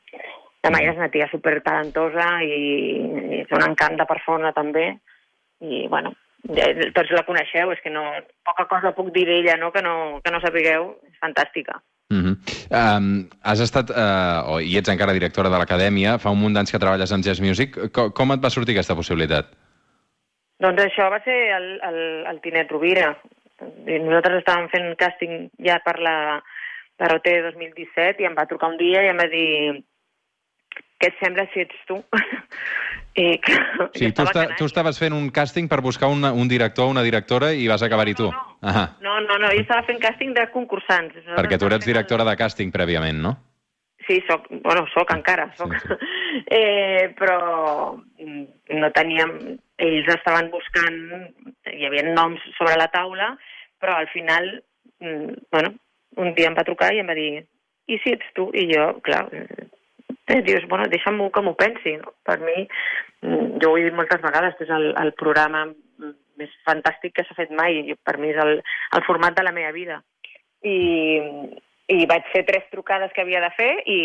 La 0.63 0.71
Maia 0.71 0.93
és 0.93 0.99
una 0.99 1.11
tia 1.11 1.27
supertalentosa 1.31 2.27
i, 2.47 2.59
i 3.35 3.41
és 3.43 3.55
un 3.55 3.65
encant 3.67 3.97
de 3.99 4.07
persona 4.07 4.53
també 4.55 4.93
i, 5.63 5.87
bueno, 5.91 6.13
tots 6.95 7.11
la 7.15 7.25
coneixeu, 7.27 7.73
és 7.75 7.81
que 7.83 7.91
no, 7.91 8.05
poca 8.47 8.67
cosa 8.71 8.95
puc 8.95 9.11
dir 9.15 9.25
d'ella, 9.27 9.57
no? 9.59 9.71
Que, 9.75 9.83
no, 9.83 10.21
que 10.23 10.31
no 10.35 10.41
sapigueu, 10.43 10.93
és 11.07 11.19
fantàstica. 11.23 11.81
Mm 12.13 12.23
-hmm. 12.23 12.37
um, 12.79 13.29
has 13.43 13.61
estat, 13.61 13.91
uh, 13.91 14.53
o 14.53 14.61
i 14.61 14.77
ets 14.77 14.91
encara 14.91 15.13
directora 15.13 15.49
de 15.49 15.59
l'acadèmia, 15.59 16.19
fa 16.19 16.31
un 16.31 16.41
munt 16.41 16.55
d'anys 16.55 16.71
que 16.71 16.79
treballes 16.79 17.13
en 17.13 17.23
Jazz 17.23 17.41
Music. 17.41 17.79
Com, 17.93 18.13
com 18.13 18.33
et 18.33 18.43
va 18.45 18.51
sortir 18.51 18.75
aquesta 18.75 18.95
possibilitat? 18.95 19.47
Doncs 20.61 20.83
això 20.83 21.09
va 21.11 21.21
ser 21.25 21.39
el, 21.59 21.81
el, 21.89 22.27
el 22.27 22.41
Tinet 22.41 22.71
Rovira. 22.71 23.17
Nosaltres 23.87 24.43
estàvem 24.43 24.69
fent 24.69 24.95
càsting 24.99 25.51
ja 25.59 25.79
per 25.85 25.99
la, 25.99 26.43
OT 27.11 27.26
2017 27.49 28.23
i 28.23 28.28
em 28.28 28.37
va 28.38 28.47
trucar 28.47 28.71
un 28.71 28.78
dia 28.78 29.02
i 29.02 29.11
em 29.11 29.18
va 29.18 29.26
dir 29.32 29.49
què 31.02 31.11
et 31.11 31.18
sembla 31.18 31.49
si 31.50 31.64
ets 31.64 31.78
tu? 31.88 31.99
I 33.23 33.37
que, 33.44 33.54
sí, 33.99 34.09
tu, 34.16 34.25
està, 34.25 34.47
tu 34.56 34.64
estaves 34.64 34.97
fent 34.97 35.12
un 35.12 35.26
càsting 35.35 35.66
per 35.68 35.82
buscar 35.85 36.09
una, 36.09 36.30
un 36.32 36.49
director 36.49 36.87
o 36.87 36.92
una 36.94 37.02
directora 37.04 37.50
i 37.52 37.66
vas 37.68 37.82
acabar-hi 37.85 38.14
tu. 38.16 38.30
No, 38.32 38.44
no. 38.62 38.71
Ah. 38.71 38.87
no, 39.04 39.18
no, 39.26 39.37
no, 39.42 39.50
jo 39.52 39.61
estava 39.61 39.85
fent 39.88 39.99
càsting 40.00 40.32
de 40.38 40.47
concursants. 40.54 41.18
Perquè 41.37 41.59
tu 41.61 41.68
eres 41.68 41.85
directora 41.85 42.25
de 42.25 42.37
càsting 42.40 42.73
prèviament, 42.73 43.21
no? 43.26 43.35
Sí, 44.06 44.16
soc, 44.26 44.49
bueno, 44.64 44.87
soc 44.94 45.12
encara, 45.14 45.50
soc. 45.59 45.76
Sí, 45.78 45.88
sí. 45.88 46.00
Eh, 46.32 47.12
però 47.12 47.92
no 47.92 48.88
teníem... 48.97 49.35
Ells 49.82 50.06
estaven 50.14 50.47
buscant... 50.49 50.97
Hi 51.68 51.85
havia 51.85 52.06
noms 52.06 52.40
sobre 52.56 52.78
la 52.80 52.87
taula, 52.88 53.35
però 53.82 53.99
al 53.99 54.09
final, 54.14 54.49
mm, 55.04 55.42
bueno, 55.52 55.75
un 56.16 56.35
dia 56.35 56.49
em 56.49 56.57
va 56.59 56.66
trucar 56.66 56.92
i 56.92 57.00
em 57.00 57.09
va 57.09 57.19
dir 57.19 57.45
i 57.90 57.99
si 58.02 58.14
ets 58.14 58.28
tu? 58.37 58.49
I 58.54 58.66
jo, 58.71 58.85
clar, 59.07 59.26
eh, 59.35 60.42
dius, 60.47 60.66
bueno, 60.69 60.87
deixa'm 60.90 61.19
que 61.33 61.42
m'ho 61.42 61.54
pensi. 61.59 61.97
No? 61.99 62.14
Per 62.25 62.38
mi, 62.40 62.66
mm, 63.23 63.59
jo 63.62 63.73
ho 63.73 63.78
he 63.78 63.85
dit 63.88 63.97
moltes 63.97 64.23
vegades, 64.23 64.61
és 64.61 64.71
el, 64.71 64.92
el 65.02 65.12
programa 65.19 65.66
més 66.40 66.52
fantàstic 66.66 67.16
que 67.16 67.26
s'ha 67.26 67.37
fet 67.38 67.52
mai. 67.54 67.83
Per 68.04 68.16
mi 68.19 68.33
és 68.33 68.40
el, 68.42 68.61
el 68.97 69.04
format 69.07 69.37
de 69.37 69.45
la 69.47 69.54
meva 69.54 69.73
vida. 69.75 70.00
I, 70.62 70.78
i 71.90 72.07
vaig 72.07 72.28
fer 72.33 72.45
tres 72.47 72.69
trucades 72.71 73.11
que 73.14 73.25
havia 73.25 73.42
de 73.42 73.50
fer 73.57 73.73
i, 73.90 73.99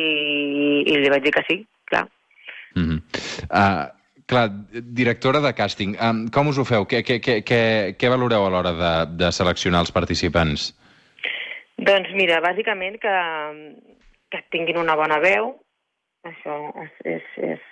i 0.89 0.97
li 0.97 1.13
vaig 1.13 1.23
dir 1.23 1.35
que 1.35 1.45
sí, 1.49 1.61
clar. 1.85 2.07
Mm 2.75 2.89
-hmm. 2.89 2.99
uh, 3.51 3.85
clar, 4.25 4.49
directora 4.73 5.39
de 5.39 5.53
càsting, 5.53 5.95
um, 6.01 6.27
com 6.29 6.47
us 6.47 6.57
ho 6.57 6.65
feu? 6.65 6.85
Què, 6.85 7.03
què, 7.05 7.21
què, 7.21 7.61
què 7.97 8.09
valoreu 8.09 8.45
a 8.45 8.49
l'hora 8.49 8.73
de, 8.73 8.93
de 9.23 9.31
seleccionar 9.31 9.79
els 9.79 9.91
participants? 9.91 10.73
Doncs 11.77 12.09
mira, 12.17 12.39
bàsicament 12.41 12.97
que, 13.01 13.15
que 14.33 14.43
tinguin 14.53 14.79
una 14.81 14.95
bona 14.97 15.19
veu, 15.21 15.51
això 16.25 16.55
és, 16.83 16.95
és, 17.17 17.27
és, 17.53 17.67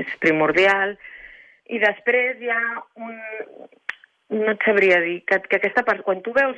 és 0.00 0.14
primordial, 0.22 0.96
i 1.70 1.80
després 1.82 2.40
hi 2.40 2.48
ha 2.50 2.62
un... 2.96 3.18
no 4.30 4.54
et 4.54 4.64
sabria 4.64 5.00
dir, 5.04 5.18
que, 5.28 5.40
que 5.50 5.60
aquesta 5.60 5.84
part, 5.86 6.02
quan 6.06 6.22
tu 6.24 6.32
veus, 6.32 6.56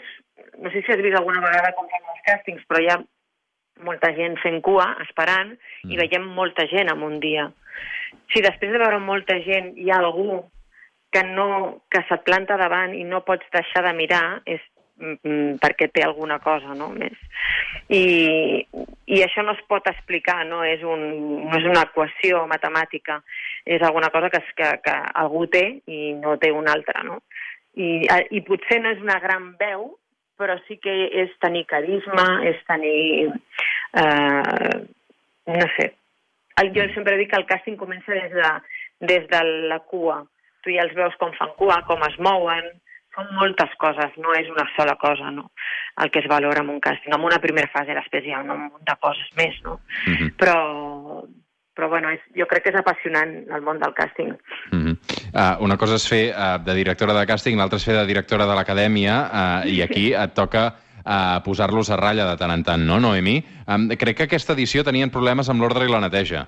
no 0.60 0.70
sé 0.70 0.84
si 0.84 0.94
has 0.94 1.02
vist 1.02 1.18
alguna 1.18 1.42
vegada 1.44 1.74
com 1.76 1.90
fan 1.90 2.14
els 2.14 2.24
càstings, 2.28 2.64
però 2.68 2.80
hi 2.80 2.90
ha 2.92 3.00
molta 3.82 4.12
gent 4.14 4.38
fent 4.42 4.60
cua, 4.64 4.92
esperant, 5.04 5.56
mm. 5.56 5.92
i 5.92 5.98
veiem 5.98 6.26
molta 6.36 6.68
gent 6.70 6.92
en 6.92 7.02
un 7.02 7.18
dia. 7.20 7.48
Si 8.32 8.44
després 8.44 8.72
de 8.72 8.80
veure 8.80 9.00
molta 9.02 9.38
gent 9.44 9.72
hi 9.80 9.90
ha 9.90 9.98
algú 9.98 10.42
que 11.12 11.22
no 11.28 11.82
que 11.92 12.00
se't 12.08 12.24
planta 12.24 12.56
davant 12.60 12.94
i 12.96 13.02
no 13.04 13.20
pots 13.26 13.48
deixar 13.52 13.82
de 13.84 13.92
mirar, 13.96 14.40
és 14.48 14.62
perquè 15.62 15.88
té 15.92 16.04
alguna 16.06 16.38
cosa 16.42 16.74
no, 16.78 16.90
més. 16.94 17.16
I, 17.92 18.02
I 19.06 19.22
això 19.24 19.44
no 19.44 19.54
es 19.56 19.62
pot 19.68 19.86
explicar, 19.90 20.42
no 20.48 20.62
és, 20.66 20.82
un, 20.86 21.02
no 21.48 21.56
és 21.58 21.66
una 21.68 21.84
equació 21.88 22.44
matemàtica, 22.50 23.20
és 23.66 23.82
alguna 23.82 24.10
cosa 24.14 24.30
que, 24.32 24.42
que, 24.58 24.68
que 24.84 24.98
algú 25.24 25.46
té 25.50 25.64
i 25.90 26.12
no 26.18 26.36
té 26.42 26.52
una 26.54 26.74
altra. 26.76 27.02
No? 27.06 27.20
I, 27.74 28.06
I 28.06 28.44
potser 28.46 28.82
no 28.82 28.92
és 28.94 29.02
una 29.02 29.18
gran 29.22 29.52
veu, 29.60 29.90
però 30.40 30.56
sí 30.66 30.78
que 30.82 30.92
és 31.22 31.32
tenir 31.42 31.66
carisma, 31.70 32.42
és 32.48 32.60
tenir... 32.68 33.32
Eh, 33.98 34.78
no 35.52 35.66
sé. 35.76 35.92
Jo 36.72 36.84
sempre 36.94 37.16
dic 37.18 37.32
que 37.32 37.40
el 37.40 37.48
càsting 37.48 37.78
comença 37.80 38.14
des 38.14 38.32
de, 38.34 38.50
des 39.10 39.26
de 39.30 39.42
la 39.70 39.80
cua. 39.90 40.20
Tu 40.62 40.76
ja 40.76 40.84
els 40.86 40.94
veus 40.94 41.14
com 41.18 41.32
fan 41.38 41.54
cua, 41.58 41.80
com 41.88 42.02
es 42.06 42.18
mouen, 42.22 42.68
són 43.14 43.28
moltes 43.36 43.72
coses, 43.80 44.16
no 44.16 44.32
és 44.38 44.48
una 44.52 44.64
sola 44.76 44.96
cosa, 45.00 45.30
no? 45.30 45.50
El 46.02 46.10
que 46.10 46.22
es 46.22 46.28
valora 46.30 46.62
en 46.64 46.70
un 46.72 46.80
càsting. 46.80 47.12
En 47.12 47.24
una 47.28 47.40
primera 47.42 47.70
fase, 47.72 47.94
després 47.94 48.24
hi 48.24 48.32
ha 48.32 48.40
un 48.40 48.52
munt 48.52 48.84
de 48.88 48.96
coses 49.00 49.30
més, 49.36 49.58
no? 49.64 49.80
Uh 50.06 50.10
mhm. 50.10 50.16
-huh. 50.18 50.36
Però, 50.36 50.56
però 51.76 51.88
bueno, 51.88 52.10
és, 52.10 52.20
jo 52.36 52.46
crec 52.46 52.64
que 52.64 52.70
és 52.70 52.76
apassionant 52.76 53.30
el 53.50 53.62
món 53.62 53.78
del 53.78 53.94
càsting. 53.94 54.32
Uh 54.72 54.78
-huh. 54.78 54.96
uh, 55.34 55.64
una 55.64 55.76
cosa 55.76 55.94
és 55.94 56.08
fer 56.08 56.34
uh, 56.34 56.58
de 56.64 56.74
directora 56.74 57.12
de 57.12 57.26
càsting, 57.26 57.56
l'altra 57.56 57.76
és 57.76 57.84
fer 57.84 57.94
de 57.94 58.06
directora 58.06 58.46
de 58.46 58.54
l'acadèmia, 58.54 59.14
uh, 59.32 59.68
i 59.68 59.82
aquí 59.82 60.14
et 60.14 60.34
toca 60.34 60.74
uh, 61.04 61.42
posar-los 61.44 61.90
a 61.90 61.96
ratlla 61.96 62.30
de 62.30 62.36
tant 62.36 62.50
en 62.50 62.62
tant, 62.62 62.82
no, 62.86 62.98
Noemi? 63.00 63.44
Um, 63.66 63.88
crec 63.88 64.16
que 64.16 64.24
aquesta 64.24 64.52
edició 64.52 64.84
tenien 64.84 65.10
problemes 65.10 65.48
amb 65.48 65.60
l'ordre 65.60 65.84
i 65.84 65.88
la 65.88 66.00
neteja. 66.00 66.46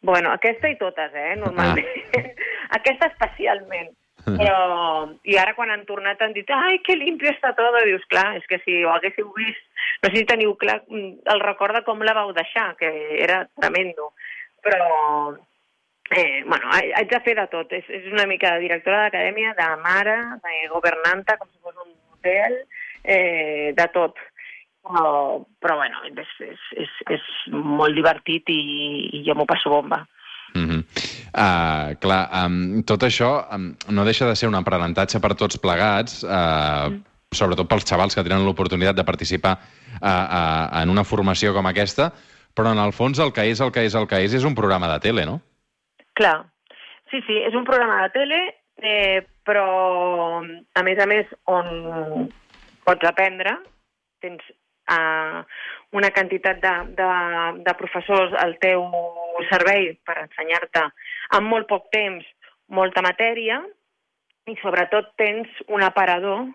Bueno, 0.00 0.30
aquesta 0.30 0.68
i 0.68 0.76
totes, 0.78 1.10
eh, 1.14 1.36
normalment. 1.36 1.86
Ah. 2.14 2.22
aquesta 2.78 3.06
especialment. 3.06 3.90
Però, 4.24 5.08
I 5.24 5.36
ara 5.40 5.54
quan 5.56 5.70
han 5.70 5.84
tornat 5.88 6.20
han 6.22 6.34
dit 6.36 6.48
ai, 6.52 6.78
que 6.84 6.96
limpio 6.98 7.30
està 7.30 7.54
tot, 7.56 7.76
dius, 7.86 8.04
clar, 8.10 8.36
és 8.36 8.46
que 8.50 8.58
si 8.64 8.82
ho 8.84 8.90
haguéssiu 8.92 9.30
vist, 9.36 9.62
no 10.02 10.10
sé 10.10 10.20
si 10.20 10.28
teniu 10.28 10.54
clar 10.60 10.80
el 10.90 11.42
record 11.44 11.78
de 11.78 11.84
com 11.86 12.02
la 12.04 12.16
vau 12.16 12.32
deixar, 12.36 12.74
que 12.80 12.90
era 13.22 13.44
tremendo. 13.60 14.12
Però, 14.64 15.34
eh, 16.10 16.42
bueno, 16.44 16.72
haig 16.74 17.08
de 17.10 17.20
fer 17.24 17.36
de 17.38 17.46
tot. 17.52 17.72
És, 17.72 17.86
és 17.88 18.10
una 18.12 18.26
mica 18.30 18.54
de 18.54 18.66
directora 18.66 19.04
d'acadèmia, 19.06 19.54
de 19.58 19.68
mare, 19.84 20.16
de 20.44 20.58
governanta, 20.74 21.38
com 21.38 21.48
si 21.50 21.62
fos 21.62 21.78
un 21.84 21.94
hotel, 22.14 22.60
eh, 23.04 23.72
de 23.78 23.88
tot. 23.94 24.18
Però, 24.88 25.40
però 25.60 25.80
bueno, 25.80 26.04
és, 26.08 26.34
és, 26.46 26.68
és, 26.84 26.92
és 27.16 27.30
molt 27.52 27.96
divertit 27.96 28.48
i, 28.54 28.60
i 29.18 29.24
jo 29.26 29.36
m'ho 29.36 29.48
passo 29.48 29.72
bomba. 29.72 30.04
Mm 30.54 30.68
-hmm. 30.68 31.17
Uh, 31.32 31.94
clar, 32.02 32.22
um, 32.44 32.80
tot 32.88 33.04
això 33.06 33.30
um, 33.54 33.70
no 33.94 34.06
deixa 34.08 34.28
de 34.28 34.36
ser 34.36 34.48
un 34.50 34.58
aprenentatge 34.58 35.20
per 35.20 35.34
tots 35.38 35.60
plegats, 35.62 36.22
uh, 36.24 36.88
mm. 36.90 37.00
sobretot 37.34 37.68
pels 37.70 37.86
xavals 37.88 38.16
que 38.16 38.24
tenen 38.26 38.46
l'oportunitat 38.46 38.96
de 38.96 39.06
participar 39.08 39.56
uh, 39.58 40.08
uh, 40.08 40.82
en 40.82 40.94
una 40.94 41.06
formació 41.06 41.54
com 41.56 41.68
aquesta, 41.70 42.10
però 42.54 42.74
en 42.74 42.82
el 42.82 42.92
fons 42.92 43.20
el 43.22 43.32
que 43.32 43.46
és 43.50 43.60
el 43.62 43.72
que 43.74 43.84
és 43.86 43.94
el 43.94 44.08
que 44.10 44.22
és 44.26 44.34
és 44.34 44.46
un 44.46 44.56
programa 44.58 44.90
de 44.94 45.00
tele, 45.04 45.26
no? 45.28 45.40
Clar. 46.18 46.42
Sí, 47.10 47.22
sí, 47.26 47.38
és 47.46 47.54
un 47.56 47.64
programa 47.64 48.02
de 48.02 48.10
tele, 48.12 48.38
eh, 48.82 49.22
però, 49.46 50.42
a 50.44 50.82
més 50.84 50.98
a 51.00 51.06
més, 51.08 51.28
on 51.48 52.28
pots 52.84 53.08
aprendre, 53.08 53.54
tens 54.20 54.42
eh, 54.92 55.40
una 55.96 56.10
quantitat 56.10 56.60
de, 56.60 56.74
de, 56.98 57.08
de 57.64 57.74
professors 57.80 58.34
al 58.42 58.56
teu 58.60 58.84
servei 59.48 59.92
per 60.04 60.18
ensenyar-te 60.24 60.84
en 61.36 61.44
molt 61.44 61.68
poc 61.68 61.90
temps 61.94 62.24
molta 62.68 63.02
matèria 63.04 63.60
i 64.48 64.56
sobretot 64.62 65.12
tens 65.20 65.48
un 65.68 65.84
aparador 65.84 66.46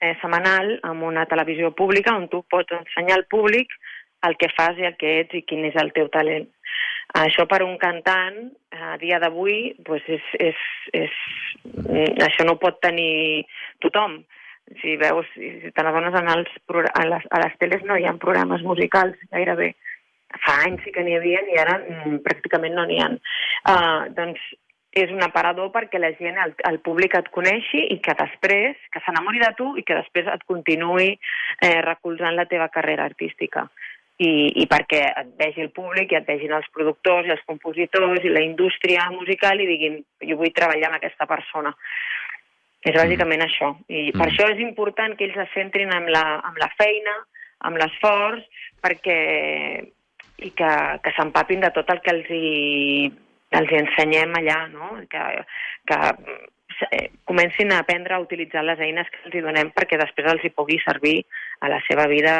eh, 0.00 0.14
setmanal 0.20 0.74
amb 0.88 1.06
una 1.08 1.24
televisió 1.30 1.72
pública 1.76 2.16
on 2.16 2.28
tu 2.32 2.42
pots 2.50 2.76
ensenyar 2.76 3.20
al 3.20 3.28
públic 3.30 3.72
el 4.26 4.36
que 4.38 4.50
fas 4.56 4.78
i 4.78 4.86
el 4.86 4.98
que 4.98 5.18
ets 5.22 5.38
i 5.38 5.44
quin 5.46 5.64
és 5.66 5.78
el 5.82 5.90
teu 5.96 6.08
talent. 6.12 6.46
Això 7.18 7.44
per 7.50 7.60
un 7.64 7.74
cantant, 7.80 8.36
a 8.72 8.96
dia 9.00 9.18
d'avui, 9.20 9.74
pues 9.84 10.04
és, 10.08 10.28
és, 10.40 10.60
és, 10.96 11.16
això 12.24 12.46
no 12.48 12.60
pot 12.62 12.78
tenir 12.80 13.44
tothom. 13.84 14.22
Si 14.80 14.94
veus, 14.96 15.26
si 15.34 15.72
te 15.74 15.84
n'adones 15.84 16.14
a, 16.16 16.22
les, 16.38 17.26
a 17.28 17.40
les 17.42 17.58
teles 17.60 17.82
no 17.84 17.98
hi 17.98 18.06
ha 18.06 18.14
programes 18.22 18.62
musicals 18.64 19.18
gairebé. 19.34 19.72
Fa 20.40 20.58
anys 20.66 20.82
sí 20.84 20.92
que 20.94 21.04
n'hi 21.04 21.16
havia 21.18 21.44
i 21.52 21.60
ara 21.60 21.78
mm, 21.80 22.20
pràcticament 22.26 22.76
no 22.78 22.86
n'hi 22.88 23.00
ha. 23.02 23.08
Uh, 23.68 24.10
doncs 24.16 24.42
és 24.92 25.08
un 25.12 25.22
aparador 25.24 25.70
perquè 25.72 26.00
la 26.00 26.12
gent, 26.18 26.36
el, 26.36 26.52
el 26.68 26.78
públic 26.84 27.14
et 27.16 27.30
coneixi 27.32 27.80
i 27.94 27.96
que 28.04 28.12
després, 28.18 28.76
que 28.92 29.00
s'enamori 29.04 29.40
de 29.40 29.48
tu 29.56 29.70
i 29.80 29.84
que 29.88 29.96
després 29.96 30.28
et 30.28 30.42
continuï 30.44 31.14
eh, 31.14 31.78
recolzant 31.86 32.36
la 32.36 32.44
teva 32.50 32.68
carrera 32.74 33.06
artística 33.08 33.64
i, 34.22 34.32
i 34.62 34.66
perquè 34.70 35.02
et 35.08 35.30
vegi 35.40 35.64
el 35.64 35.70
públic 35.74 36.12
i 36.12 36.18
et 36.18 36.28
vegin 36.28 36.52
els 36.56 36.68
productors 36.74 37.28
i 37.28 37.32
els 37.34 37.44
compositors 37.48 38.24
i 38.24 38.32
la 38.32 38.44
indústria 38.44 39.08
musical 39.14 39.60
i 39.60 39.68
diguin 39.70 39.98
jo 40.28 40.38
vull 40.40 40.52
treballar 40.54 40.90
amb 40.90 41.00
aquesta 41.00 41.28
persona. 41.30 41.72
És 42.82 42.96
bàsicament 42.98 43.40
mm. 43.40 43.48
això. 43.48 43.72
I 43.88 44.10
mm. 44.10 44.18
per 44.18 44.28
això 44.28 44.48
és 44.52 44.62
important 44.62 45.16
que 45.16 45.28
ells 45.28 45.40
es 45.44 45.52
centrin 45.56 45.92
en 45.94 46.10
la, 46.12 46.24
en 46.50 46.60
la 46.60 46.70
feina, 46.76 47.16
amb 47.68 47.78
l'esforç, 47.78 48.44
perquè 48.82 49.18
i 50.42 50.50
que, 50.58 50.72
que 51.02 51.12
s'empapin 51.16 51.60
de 51.60 51.70
tot 51.74 51.90
el 51.94 52.00
que 52.04 52.14
els 52.14 52.30
hi, 52.30 53.12
els 53.58 53.72
hi 53.72 53.80
ensenyem 53.82 54.34
allà, 54.40 54.58
no? 54.72 54.94
que, 55.10 55.24
que 55.88 55.98
eh, 56.90 57.10
comencin 57.24 57.72
a 57.72 57.80
aprendre 57.82 58.14
a 58.14 58.22
utilitzar 58.22 58.64
les 58.64 58.80
eines 58.80 59.10
que 59.10 59.22
els 59.26 59.36
hi 59.36 59.44
donem 59.44 59.72
perquè 59.76 59.98
després 60.00 60.30
els 60.32 60.44
hi 60.44 60.52
pugui 60.54 60.80
servir 60.84 61.20
a 61.60 61.70
la 61.72 61.80
seva 61.88 62.08
vida 62.10 62.36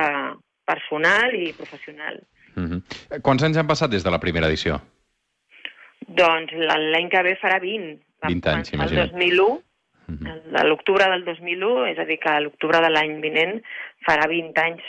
personal 0.67 1.35
i 1.35 1.53
professional. 1.53 2.21
Mm 2.55 2.67
-hmm. 2.67 3.21
Quants 3.23 3.43
anys 3.43 3.57
han 3.59 3.67
passat 3.67 3.91
des 3.91 4.05
de 4.05 4.11
la 4.11 4.21
primera 4.21 4.47
edició? 4.47 4.81
Doncs 6.07 6.53
l'any 6.53 7.09
que 7.09 7.23
ve 7.23 7.37
farà 7.41 7.61
20. 7.61 7.99
20 8.29 8.49
anys, 8.49 8.73
imagina't. 8.73 9.05
El 9.05 9.11
2001, 9.11 9.63
mm 10.07 10.17
-hmm. 10.17 10.65
l'octubre 10.69 11.05
del 11.11 11.25
2001, 11.25 11.87
és 11.87 11.99
a 11.99 12.05
dir, 12.05 12.19
que 12.19 12.41
l'octubre 12.41 12.81
de 12.81 12.91
l'any 12.91 13.21
vinent 13.21 13.63
farà 14.07 14.27
20 14.29 14.61
anys. 14.61 14.83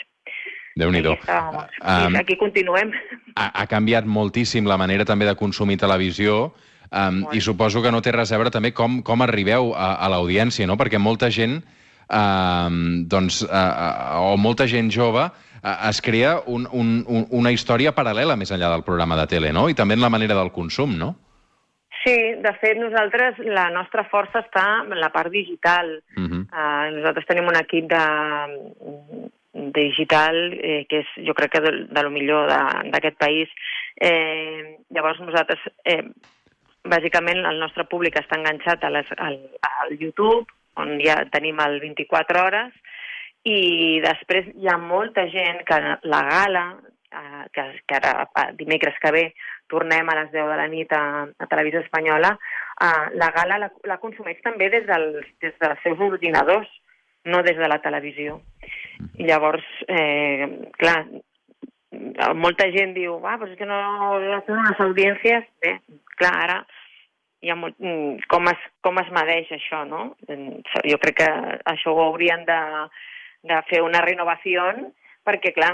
Déu 0.79 0.91
nhi 0.91 1.03
aquí, 1.05 1.29
um, 1.29 2.15
aquí 2.17 2.37
continuem. 2.39 2.91
Ha, 3.35 3.49
ha 3.61 3.65
canviat 3.69 4.05
moltíssim 4.09 4.67
la 4.69 4.77
manera 4.77 5.05
també 5.05 5.27
de 5.29 5.35
consumir 5.37 5.77
televisió 5.81 6.53
um, 6.89 7.23
i 7.33 7.41
suposo 7.41 7.81
que 7.83 7.91
no 7.93 8.01
té 8.01 8.13
res 8.15 8.31
a 8.31 8.39
veure 8.41 8.53
també 8.53 8.73
com, 8.73 9.01
com 9.05 9.21
arribeu 9.21 9.73
a, 9.75 9.95
a 10.01 10.09
l'audiència, 10.13 10.67
no? 10.69 10.77
Perquè 10.79 11.01
molta 11.01 11.29
gent, 11.33 11.59
um, 12.09 13.03
doncs, 13.09 13.43
uh, 13.45 13.49
uh, 13.53 14.31
o 14.33 14.37
molta 14.37 14.67
gent 14.69 14.91
jove 14.93 15.29
es 15.63 16.01
crea 16.03 16.41
un, 16.51 16.65
un, 16.75 17.05
un, 17.07 17.27
una 17.31 17.51
història 17.55 17.93
paral·lela 17.95 18.35
més 18.35 18.51
enllà 18.51 18.67
del 18.73 18.83
programa 18.83 19.15
de 19.21 19.29
tele, 19.31 19.53
no? 19.55 19.69
I 19.71 19.77
també 19.77 19.95
en 19.95 20.03
la 20.03 20.11
manera 20.11 20.35
del 20.35 20.51
consum, 20.51 20.97
no? 20.99 21.13
Sí, 22.03 22.15
de 22.43 22.51
fet, 22.59 22.75
nosaltres, 22.81 23.37
la 23.47 23.69
nostra 23.71 24.03
força 24.11 24.41
està 24.43 24.65
en 24.83 24.99
la 24.99 25.07
part 25.13 25.31
digital. 25.31 26.01
Uh 26.17 26.23
-huh. 26.23 26.41
uh, 26.51 26.91
nosaltres 26.97 27.25
tenim 27.29 27.47
un 27.47 27.55
equip 27.55 27.87
de, 27.87 28.03
digital 29.53 30.37
eh, 30.53 30.85
que 30.89 31.03
és, 31.03 31.09
jo 31.27 31.35
crec 31.37 31.53
que 31.55 31.61
de, 31.61 31.73
de 31.93 32.03
lo 32.03 32.11
millor 32.13 32.49
d'aquest 32.49 33.17
país. 33.21 33.51
Eh, 33.95 34.79
llavors, 34.89 35.21
nosaltres, 35.21 35.61
eh, 35.85 36.01
bàsicament, 36.83 37.43
el 37.45 37.61
nostre 37.61 37.85
públic 37.89 38.17
està 38.19 38.39
enganxat 38.39 38.83
a 38.83 38.91
les, 38.91 39.11
al, 39.17 39.37
al 39.69 39.93
YouTube, 39.99 40.47
on 40.81 40.97
ja 41.03 41.21
tenim 41.31 41.61
el 41.61 41.79
24 41.83 42.41
hores, 42.41 42.73
i 43.45 43.99
després 44.03 44.49
hi 44.55 44.69
ha 44.71 44.79
molta 44.79 45.27
gent 45.31 45.61
que 45.67 45.79
la 46.09 46.21
gala, 46.29 46.65
eh, 47.13 47.43
que, 47.53 47.67
que 47.87 47.99
ara 47.99 48.47
dimecres 48.57 48.97
que 49.01 49.11
ve 49.15 49.25
tornem 49.71 50.09
a 50.09 50.15
les 50.21 50.31
10 50.33 50.49
de 50.49 50.57
la 50.59 50.67
nit 50.71 50.91
a, 50.95 51.03
a 51.27 51.49
Televisió 51.51 51.83
Espanyola, 51.83 52.33
eh, 52.81 53.05
la 53.19 53.29
gala 53.35 53.59
la, 53.65 53.69
la 53.89 53.99
consumeix 54.01 54.41
també 54.43 54.71
des 54.73 54.87
dels, 54.89 55.29
des 55.43 55.55
dels 55.61 55.85
seus 55.85 56.01
ordinadors, 56.01 56.71
no 57.25 57.43
des 57.43 57.57
de 57.59 57.69
la 57.69 57.79
televisió. 57.83 58.41
I 59.17 59.27
llavors, 59.27 59.65
eh, 59.87 60.47
clar, 60.77 60.99
molta 62.35 62.69
gent 62.73 62.93
diu, 62.97 63.17
ah, 63.25 63.37
però 63.37 63.51
és 63.51 63.57
que 63.57 63.67
no 63.69 63.81
tenen 64.45 64.63
unes 64.63 64.81
audiències... 64.87 65.45
Bé, 65.61 65.77
clar, 66.17 66.33
ara 66.45 66.57
hi 67.43 67.51
ha 67.51 67.55
molt, 67.59 67.75
mm, 67.79 68.23
com, 68.31 68.47
es, 68.51 68.67
com 68.85 68.99
es 69.01 69.09
medeix 69.15 69.51
això, 69.51 69.83
no? 69.87 70.13
Jo 70.87 70.99
crec 71.03 71.19
que 71.19 71.29
això 71.73 71.91
ho 71.91 72.05
haurien 72.05 72.45
de, 72.47 72.59
de 73.49 73.57
fer 73.69 73.81
una 73.83 74.01
renovació 74.05 74.69
perquè, 75.27 75.53
clar, 75.55 75.73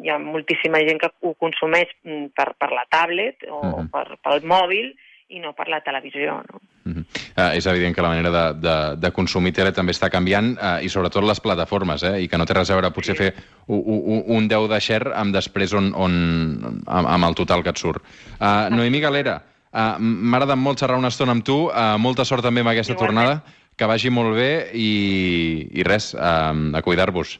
hi 0.00 0.12
ha 0.12 0.18
moltíssima 0.20 0.80
gent 0.88 1.00
que 1.00 1.10
ho 1.24 1.34
consumeix 1.40 1.92
mm, 2.04 2.32
per, 2.36 2.50
per 2.60 2.70
la 2.76 2.84
tablet 2.92 3.48
o 3.48 3.60
uh 3.60 3.72
-huh. 3.72 3.86
per, 3.92 4.18
pel 4.24 4.44
mòbil 4.44 4.92
i 5.28 5.40
no 5.40 5.52
per 5.52 5.68
la 5.68 5.80
televisió. 5.80 6.40
No? 6.50 6.60
Uh 6.90 6.96
-huh. 6.96 7.04
uh, 7.36 7.56
és 7.56 7.66
evident 7.66 7.94
que 7.94 8.02
la 8.02 8.08
manera 8.08 8.30
de, 8.30 8.60
de, 8.60 8.96
de 8.96 9.10
consumir 9.10 9.52
tele 9.52 9.72
també 9.72 9.92
està 9.92 10.10
canviant 10.10 10.56
uh, 10.56 10.82
i 10.82 10.88
sobretot 10.88 11.24
les 11.24 11.40
plataformes, 11.40 12.02
eh? 12.02 12.20
i 12.22 12.28
que 12.28 12.38
no 12.38 12.46
té 12.46 12.54
res 12.54 12.70
a 12.70 12.74
veure 12.74 12.90
potser 12.90 13.16
sí. 13.16 13.22
fer 13.22 13.34
un, 13.66 13.82
un, 13.86 14.24
un 14.26 14.48
10 14.48 14.68
de 14.68 14.80
share 14.80 15.14
amb 15.14 15.34
després 15.34 15.72
on, 15.72 15.92
on, 15.94 16.82
amb, 16.86 17.06
amb 17.06 17.24
el 17.24 17.34
total 17.34 17.62
que 17.62 17.70
et 17.70 17.78
surt. 17.78 18.02
Uh, 18.40 18.68
Noemí 18.74 19.00
Galera, 19.00 19.42
uh, 19.72 19.98
m'ha 19.98 20.36
agradat 20.36 20.58
molt 20.58 20.78
xerrar 20.78 20.98
una 20.98 21.08
estona 21.08 21.32
amb 21.32 21.44
tu, 21.44 21.68
uh, 21.68 21.96
molta 21.98 22.24
sort 22.24 22.42
també 22.42 22.60
amb 22.60 22.70
aquesta 22.74 22.92
Igualment. 22.92 23.16
tornada 23.16 23.60
que 23.80 23.86
vagi 23.86 24.10
molt 24.10 24.36
bé 24.36 24.50
i, 24.76 25.68
i 25.72 25.82
res, 25.86 26.14
a, 26.14 26.52
a 26.52 26.82
cuidar-vos. 26.82 27.38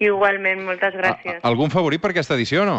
Igualment, 0.00 0.64
moltes 0.64 0.94
gràcies. 0.96 1.42
A, 1.42 1.48
algun 1.50 1.68
favorit 1.72 2.00
per 2.00 2.14
aquesta 2.14 2.34
edició 2.38 2.62
o 2.62 2.68
no? 2.68 2.78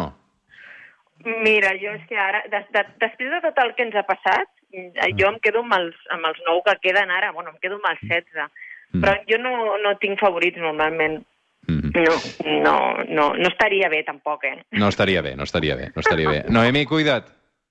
Mira, 1.22 1.70
jo 1.78 1.92
és 1.94 2.02
que 2.08 2.18
ara, 2.18 2.42
de, 2.50 2.64
de, 2.74 2.82
després 3.04 3.30
de 3.30 3.38
tot 3.44 3.60
el 3.62 3.70
que 3.76 3.86
ens 3.86 3.94
ha 3.94 4.02
passat, 4.08 4.50
jo 5.18 5.28
em 5.28 5.38
quedo 5.44 5.62
amb 5.62 5.76
els, 5.78 5.98
amb 6.14 6.28
els 6.30 6.40
nou 6.46 6.62
que 6.66 6.76
queden 6.82 7.12
ara, 7.12 7.32
bueno, 7.36 7.52
em 7.52 7.60
quedo 7.62 7.78
amb 7.80 7.90
els 7.92 8.00
16. 8.08 8.48
Mm. 8.92 9.02
Però 9.04 9.14
jo 9.28 9.38
no, 9.40 9.52
no 9.82 9.94
tinc 10.00 10.20
favorits 10.20 10.60
normalment. 10.60 11.20
Mm. 11.68 11.92
No, 11.94 12.16
no, 12.64 12.74
no, 13.08 13.28
no 13.38 13.48
estaria 13.48 13.88
bé 13.92 14.02
tampoc, 14.04 14.44
eh? 14.48 14.56
No 14.80 14.88
estaria 14.90 15.22
bé, 15.22 15.36
no 15.36 15.46
estaria 15.46 15.76
bé, 15.78 15.92
no 15.94 16.02
estaria 16.02 16.30
bé. 16.30 16.42
Noemi, 16.50 16.84
cuida't. 16.90 17.28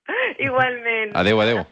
Igualment. 0.47 1.11
Adéu, 1.17 1.41
adéu. 1.41 1.65